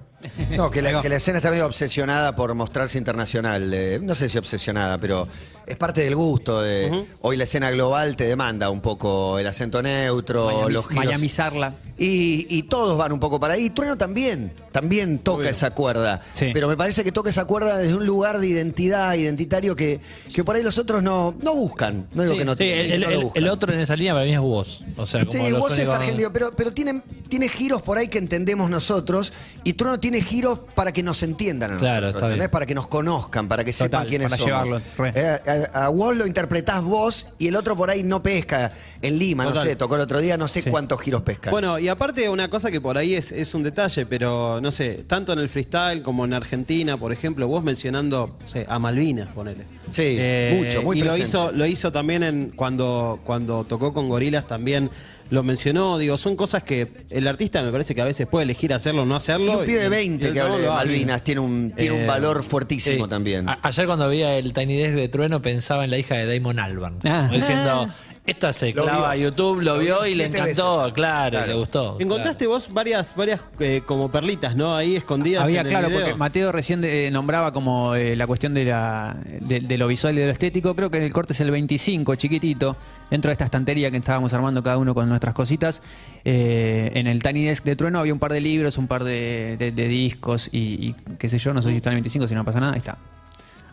[0.57, 3.73] No, que la, que la escena está medio obsesionada por mostrarse internacional.
[3.73, 5.27] eh, no sé si obsesionada, pero
[5.69, 6.61] es parte del gusto.
[6.61, 11.05] De, Hoy la escena global te demanda un poco el acento neutro, Miami- los giros.
[11.05, 11.73] Miamizarla.
[11.97, 13.69] Y, y todos van un poco para ahí.
[13.71, 16.21] Trueno también, también toca esa cuerda.
[16.33, 16.51] Sí.
[16.53, 19.99] Pero me parece que toca esa cuerda desde un lugar de identidad, identitario, que,
[20.33, 22.07] que por ahí los otros no, no buscan.
[22.13, 23.43] No digo Sí, que no, sí, que el, no lo el- buscan.
[23.43, 24.81] el otro en esa línea para mí es vos.
[24.95, 28.17] O sea, como Sí, vos es argentino, pero, pero tiene, tiene giros por ahí que
[28.17, 29.33] entendemos nosotros
[29.65, 32.49] y Trueno tiene giros para que nos entiendan a nosotros, Claro, está bien.
[32.49, 34.81] Para que nos conozcan, para que Total, sepan quiénes para somos.
[34.97, 35.11] llevarlo.
[35.19, 38.71] Eh, a, a vos lo interpretás vos y el otro por ahí no pesca.
[39.01, 39.63] En Lima, Total.
[39.63, 41.51] no sé, tocó el otro día, no sé cuántos giros pesca.
[41.51, 45.05] Bueno, y aparte una cosa que por ahí es, es un detalle, pero no sé,
[45.07, 49.29] tanto en el freestyle como en Argentina, por ejemplo, vos mencionando no sé, a Malvinas,
[49.29, 49.63] ponele.
[49.97, 54.09] Eh, Sí, mucho, muy Y lo hizo, lo hizo también en, cuando, cuando tocó con
[54.09, 54.89] Gorilas también.
[55.31, 58.73] Lo mencionó, digo, son cosas que el artista me parece que a veces puede elegir
[58.73, 59.53] hacerlo o no hacerlo.
[59.53, 60.67] y un pibe de y 20 el que hable de.
[60.67, 63.47] Malvinas tiene un, tiene un Eh, valor fuertísimo también.
[63.47, 66.59] A- ayer cuando veía el Tiny Desk de Trueno pensaba en la hija de Damon
[66.59, 66.99] Albarn.
[67.03, 67.23] Ah.
[67.27, 67.89] Como diciendo,
[68.25, 69.29] Esta se Lo clava a vio.
[69.29, 70.93] YouTube, lo, Lo vio vio y le siete encantó, veces.
[70.93, 71.47] claro, Claro.
[71.47, 71.97] le gustó.
[71.99, 74.75] Encontraste vos varias, varias eh, como perlitas, ¿no?
[74.75, 75.43] Ahí escondidas.
[75.45, 76.01] Había, en el claro, video.
[76.01, 80.15] porque Mateo recién eh, nombraba como eh, la cuestión de, la, de, de lo visual
[80.15, 80.75] y de lo estético.
[80.75, 82.75] Creo que el corte es el 25, chiquitito,
[83.09, 85.81] dentro de esta estantería que estábamos armando cada uno con nuestras cositas.
[86.23, 89.55] Eh, en el Tiny Desk de Trueno había un par de libros, un par de,
[89.57, 90.59] de- de discos y,
[90.89, 92.73] y qué sé yo, no sé si está en el 25, si no pasa nada,
[92.73, 92.97] ahí está.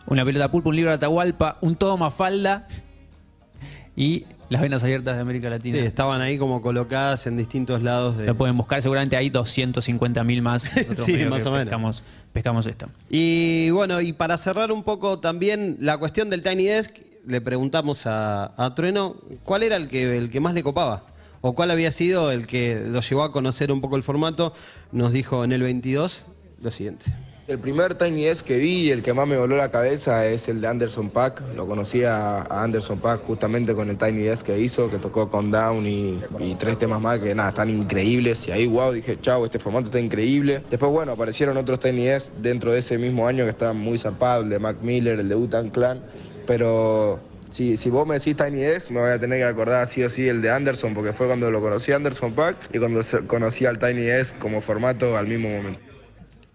[0.07, 2.67] Una pelota pulpa, un libro de Atahualpa, un todo Mafalda
[3.95, 5.77] y las venas abiertas de América Sí, Latina.
[5.79, 8.25] estaban ahí como colocadas en distintos lados de.
[8.25, 10.63] Lo pueden buscar, seguramente hay 250 mil más.
[10.75, 11.65] Nosotros Sí, más o menos.
[11.65, 12.87] Pescamos, pescamos esto.
[13.09, 18.05] Y bueno, y para cerrar un poco también la cuestión del Tiny Desk, le preguntamos
[18.07, 21.05] a, a Trueno cuál era el que, el que más le copaba.
[21.41, 24.53] O cuál había sido el que lo llevó a conocer un poco el formato.
[24.93, 26.25] Nos dijo en el 22
[26.61, 27.05] lo siguiente.
[27.47, 30.49] El primer Tiny Desk que vi y el que más me voló la cabeza es
[30.49, 31.41] el de Anderson Pack.
[31.55, 35.47] Lo conocí a Anderson Pack justamente con el Tiny Desk que hizo, que tocó con
[35.87, 36.19] y,
[36.59, 38.49] tres temas más que nada, están increíbles.
[38.49, 40.61] Y ahí, wow, dije, chau, este formato está increíble.
[40.69, 44.43] Después, bueno, aparecieron otros Tiny Desk dentro de ese mismo año que estaban muy zarpados,
[44.43, 46.01] el de Mac Miller, el de Utan Clan.
[46.45, 50.09] Pero si, vos me decís Tiny Desk, me voy a tener que acordar sí o
[50.09, 53.65] sí el de Anderson, porque fue cuando lo conocí a Anderson Pack y cuando conocí
[53.65, 55.86] al Tiny Desk como formato al mismo momento.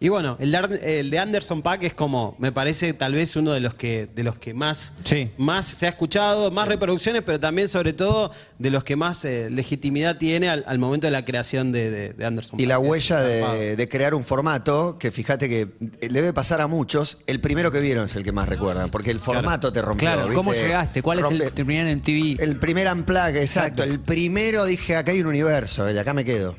[0.03, 3.61] Y bueno, el el de Anderson Pack es como, me parece tal vez uno de
[3.61, 4.93] los que, de los que más,
[5.39, 9.49] más se ha escuchado, más reproducciones, pero también sobre todo de los que más eh,
[9.51, 13.21] legitimidad tiene al, al momento de la creación de, de- de Anderson Y la huella
[13.21, 15.69] de, de crear un formato que fíjate que
[16.01, 17.19] le debe pasar a muchos.
[17.27, 20.09] El primero que vieron es el que más recuerdan, porque el formato te rompió.
[20.09, 21.01] Claro, ¿cómo llegaste?
[21.03, 22.37] ¿Cuál es el primer en TV?
[22.43, 23.83] El primer unplug, exacto.
[23.85, 26.57] El primero dije, acá hay un universo, y acá me quedo.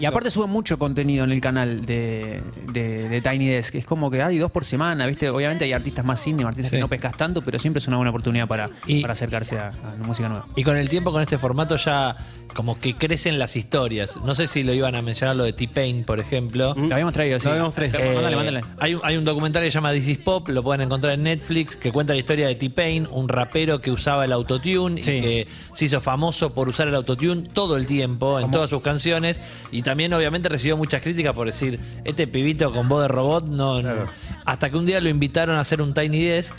[0.00, 2.40] Y aparte sube mucho contenido en el canal de,
[2.72, 3.74] de- de Tiny Desk.
[3.76, 5.28] Es como que hay dos por semana, ¿viste?
[5.30, 6.76] Obviamente hay artistas más indie, artistas Sí.
[6.76, 8.68] que no pescas tanto, pero siempre es una buena oportunidad para,
[9.00, 10.46] para acercarse a, a la música nueva.
[10.56, 12.16] Y con el tiempo, con este formato, ya
[12.54, 14.18] como que crecen las historias.
[14.24, 16.74] No sé si lo iban a mencionar lo de T-Pain, por ejemplo.
[16.76, 17.46] Lo habíamos traído, sí.
[17.46, 17.98] Lo habíamos traído.
[17.98, 18.60] Eh, mándale, mándale.
[18.78, 21.22] Hay, un- hay un documental que se llama This is Pop, lo pueden encontrar en
[21.22, 25.46] Netflix, que cuenta la historia de T-Pain, un rapero que usaba el autotune y que
[25.72, 29.40] se hizo famoso por usar el autotune todo el tiempo en todas sus canciones.
[29.70, 33.82] Y también, obviamente, recibió muchas críticas por decir, este pibito con voz de robot, no.
[33.82, 33.90] no".
[34.44, 36.54] Hasta que un día lo invitaron a hacer un Tiny Desk.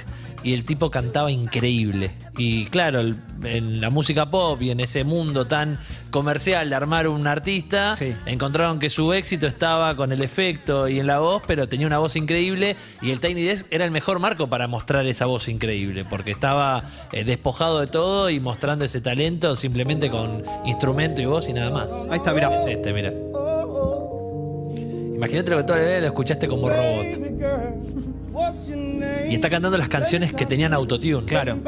[0.46, 2.12] Y el tipo cantaba increíble.
[2.38, 5.80] Y claro, el- en la música pop y en ese mundo tan
[6.12, 11.08] comercial de armar un artista, encontraron que su éxito estaba con el efecto y en
[11.08, 14.48] la voz, pero tenía una voz increíble y el Tiny Desk era el mejor marco
[14.50, 19.56] para mostrar esa voz increíble, porque estaba eh, despojado de todo y mostrando ese talento
[19.56, 21.88] simplemente con instrumento y voz y nada más.
[22.12, 22.54] Ahí está, mira.
[22.60, 23.14] Es este, mira.
[25.24, 27.06] Imagínate lo que toda la vida lo escuchaste como robot.
[29.30, 31.26] Y está cantando las canciones que tenían autotune.
[31.26, 31.60] Claro.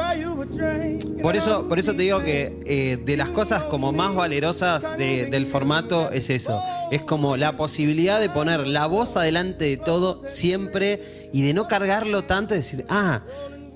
[1.22, 5.28] Por eso, por eso te digo que eh, de las cosas como más valerosas de-
[5.28, 6.60] del formato es eso.
[6.92, 11.68] Es como la posibilidad de poner la voz adelante de todo siempre y de no
[11.68, 13.22] cargarlo tanto y decir, ah,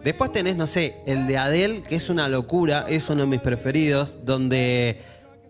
[0.04, 3.42] después tenés, no sé, el de Adele, que es una locura, es uno de mis
[3.42, 5.00] preferidos, donde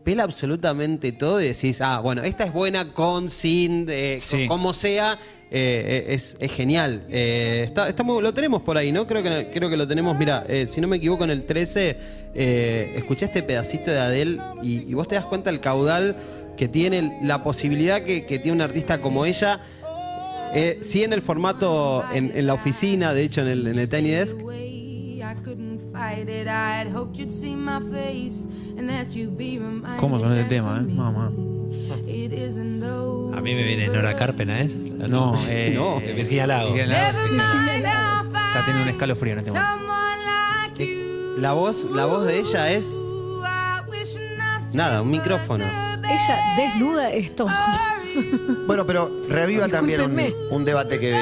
[0.10, 4.74] pela absolutamente todo y decís, ah, bueno, esta es buena con, sin, eh, con- como
[4.74, 5.20] sea.
[5.52, 7.04] eh, es, es genial.
[7.10, 9.06] Eh, está, está muy- lo tenemos por ahí, ¿no?
[9.06, 10.18] Creo que, creo que lo tenemos.
[10.18, 11.96] Mira, eh, si no me equivoco, en el 13
[12.36, 16.16] eh, escuché este pedacito de Adele y, y vos te das cuenta el caudal
[16.58, 19.60] que tiene, la posibilidad que, que tiene un artista como ella.
[20.56, 23.88] Eh, sí, en el formato, en, en la oficina, de hecho, en el, en el
[23.90, 24.38] Tiny Desk,
[29.98, 30.92] ¿Cómo son este tema, eh?
[30.94, 31.32] Mamá.
[33.36, 34.74] A mí me viene Nora Carpena, ¿es?
[34.76, 36.00] No, eh, no.
[36.00, 36.74] Virginia Lago.
[36.74, 37.20] Virginia Lago.
[38.28, 39.84] Está teniendo un escalofrío en este momento.
[41.42, 42.90] la voz, la voz de ella es.
[44.74, 45.64] Nada, un micrófono.
[45.66, 47.48] Ella desnuda esto.
[48.66, 50.20] Bueno, pero reaviva también un,
[50.52, 51.16] un debate que,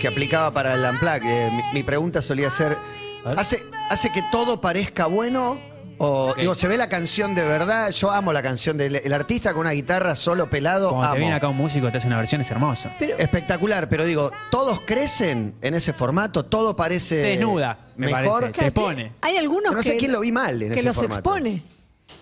[0.00, 1.24] que aplicaba para el Unplugged.
[1.26, 2.76] Eh, mi, mi pregunta solía ser,
[3.24, 5.58] ¿hace, ¿hace que todo parezca bueno?
[5.98, 6.38] O, Ok.
[6.38, 7.90] digo, ¿se ve la canción de verdad?
[7.90, 11.16] Yo amo la canción del el artista con una guitarra solo pelado, Cuando te amo.
[11.18, 12.90] viene acá un músico te hace una versión, es hermoso.
[13.18, 16.44] Espectacular, pero digo, ¿todos crecen en ese formato?
[16.44, 18.42] ¿Todo parece Desnuda, me mejor?
[18.52, 18.60] parece.
[18.62, 19.12] Te pone.
[19.22, 21.18] Hay algunos No sé que, quién lo vi mal en que ese los formato.
[21.20, 21.62] expone.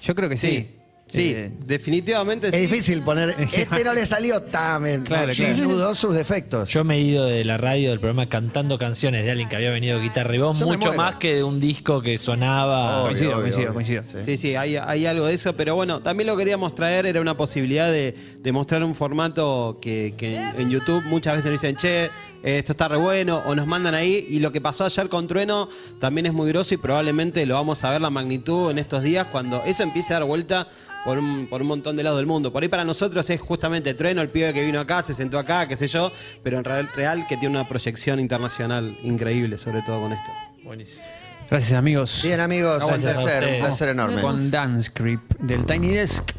[0.03, 0.49] Yo creo que sí.
[0.49, 0.77] Sí,
[1.07, 2.61] sí, Eh, definitivamente Es sí.
[2.63, 5.03] difícil poner, este no le salió tan...
[5.05, 5.95] Claro, Sí, claro.
[5.95, 6.69] sus defectos.
[6.71, 9.71] Yo me he ido de la radio del programa cantando canciones de alguien que había
[9.71, 12.99] venido guitarra y voz, mucho más que de un disco que sonaba.
[13.03, 13.75] Obvio, Coincido, obvio, coincido, obvio.
[13.75, 14.25] coincido.
[14.25, 17.37] Sí, sí, hay, hay algo de eso, pero bueno, también lo queríamos traer, era una
[17.37, 21.77] posibilidad de, de mostrar un formato que, que en, en YouTube muchas veces nos dicen,
[21.77, 22.11] che,
[22.45, 24.27] esto está re bueno, o nos mandan ahí.
[24.29, 25.69] Y lo que pasó ayer con Trueno
[26.01, 29.27] también es muy groso y probablemente lo vamos a ver la magnitud en estos días
[29.33, 30.69] cuando eso empiece a dar vuelta
[31.05, 32.53] por un, por un montón de lados del mundo.
[32.53, 35.67] Por ahí para nosotros es justamente Trueno, el pibe que vino acá, se sentó acá,
[35.69, 36.13] qué sé yo,
[36.43, 40.31] pero en real, real que tiene una proyección internacional increíble, sobre todo con esto.
[40.65, 41.03] Buenísimo.
[41.51, 42.21] Gracias, amigos.
[42.25, 44.23] Bien, amigos, un Gracias placer, un placer enorme.
[44.23, 46.33] Con Dance Creep del Tiny Desk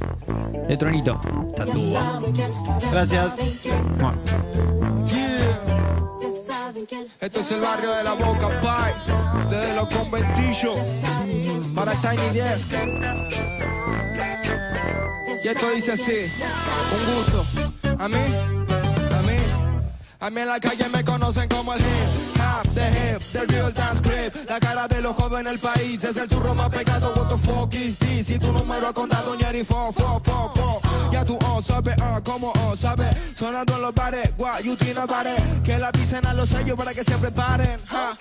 [0.68, 1.22] de Tronito.
[2.92, 3.36] Gracias.
[4.00, 5.25] Bueno.
[7.20, 10.78] Esto es el barrio de la Boca Pie, desde los conventillos
[11.74, 12.72] para Tiny Desk.
[15.44, 16.32] Y esto dice así,
[16.92, 17.46] un gusto.
[17.98, 18.55] A mí, a mí,
[20.20, 23.72] a mí en la calle me conocen como el hip hop, the hip, the real
[23.72, 24.34] dance grip.
[24.50, 27.14] La cara de los jóvenes del país es el turro más pegado.
[27.16, 28.28] What the fuck is this?
[28.28, 30.82] Si tu número ha contado Ñeri, fo, fo, fo, fo.
[31.12, 33.16] Ya tú, oh, sabes, ah, como, oh, sabes.
[33.36, 35.42] Sonando en los bares, guau, you tiene bares.
[35.64, 38.16] Que la avisen a los sellos para que se preparen, ja.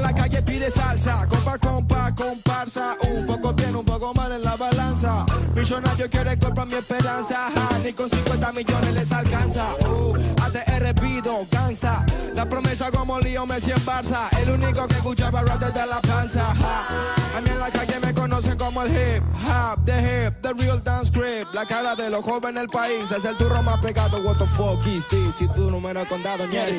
[0.00, 2.96] Porque la calle pide salsa, compa, compa, comparsa.
[3.08, 5.26] Un poco bien, un poco mal en la balanza.
[5.54, 7.78] Millonario quiere comprar mi esperanza, ja.
[7.84, 9.64] Ni con 50 millones les alcanza.
[9.80, 12.04] Uh, ATR pido, gangsta.
[12.34, 14.28] La promesa como Lío Messi en Barça.
[14.40, 16.50] El único que escuchaba rap desde la panza.
[16.50, 20.82] A mí en la calle me conocen como el hip hop, the hip, the real
[20.82, 21.52] dance grip.
[21.52, 24.18] La cara de los jóvenes del país es el turro más pegado.
[24.20, 25.34] What the fuck is this?
[25.38, 26.78] Si tu número condado, Ñeri.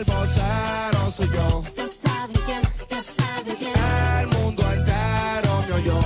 [0.00, 1.62] El vocero soy yo.
[4.20, 6.00] El mundo entero me oyó.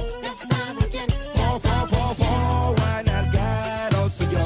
[1.34, 4.40] Fo, fo, fo, fo, en el guero soy yo.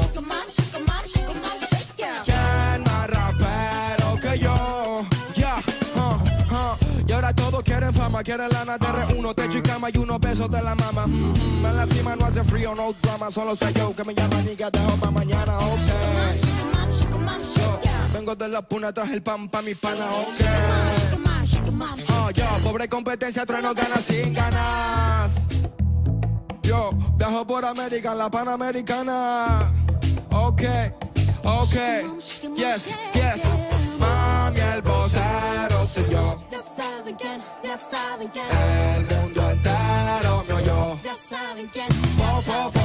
[1.96, 5.06] ¿Quién más rapero que yo?
[5.34, 5.54] Ya,
[5.96, 6.18] huh,
[6.50, 7.04] huh.
[7.06, 10.50] Y ahora todos quieren fama, quieren lana de R1, techo y cama y unos besos
[10.50, 11.06] de la mama.
[11.06, 14.14] Mm, mm, En la cima no hace frío, no drama, solo soy yo que me
[14.14, 15.78] llama nigga, dejo pa' mañana, ok.
[17.56, 20.40] Yo vengo de la puna, traje el pan pa' mi pana, ok.
[22.10, 25.32] Oh, yo, pobre competencia, trueno gana sin ganas.
[26.62, 29.70] Yo, viajo por América, la Panamericana.
[30.30, 30.62] Ok,
[31.42, 31.74] ok,
[32.56, 33.42] yes, yes.
[33.98, 36.36] Mami, el vocero soy yo.
[38.50, 40.98] El mundo entero me oyó.
[40.98, 42.77] Fo, fo, fo, fo,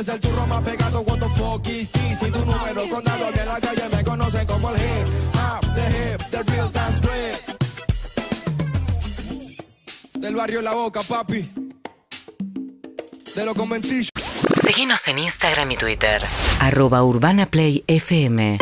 [0.00, 1.02] país es el turro más pegado.
[1.02, 2.18] What the fuck is this?
[2.18, 6.20] Si tu número condado en la calle me conocen como el hip hop, the hip,
[6.30, 7.40] the real dance grip.
[10.14, 11.50] Del barrio La Boca, papi.
[13.34, 14.10] De los conventillos.
[14.62, 16.22] Seguinos en Instagram y Twitter.
[16.60, 18.58] Arroba Urbana Play FM.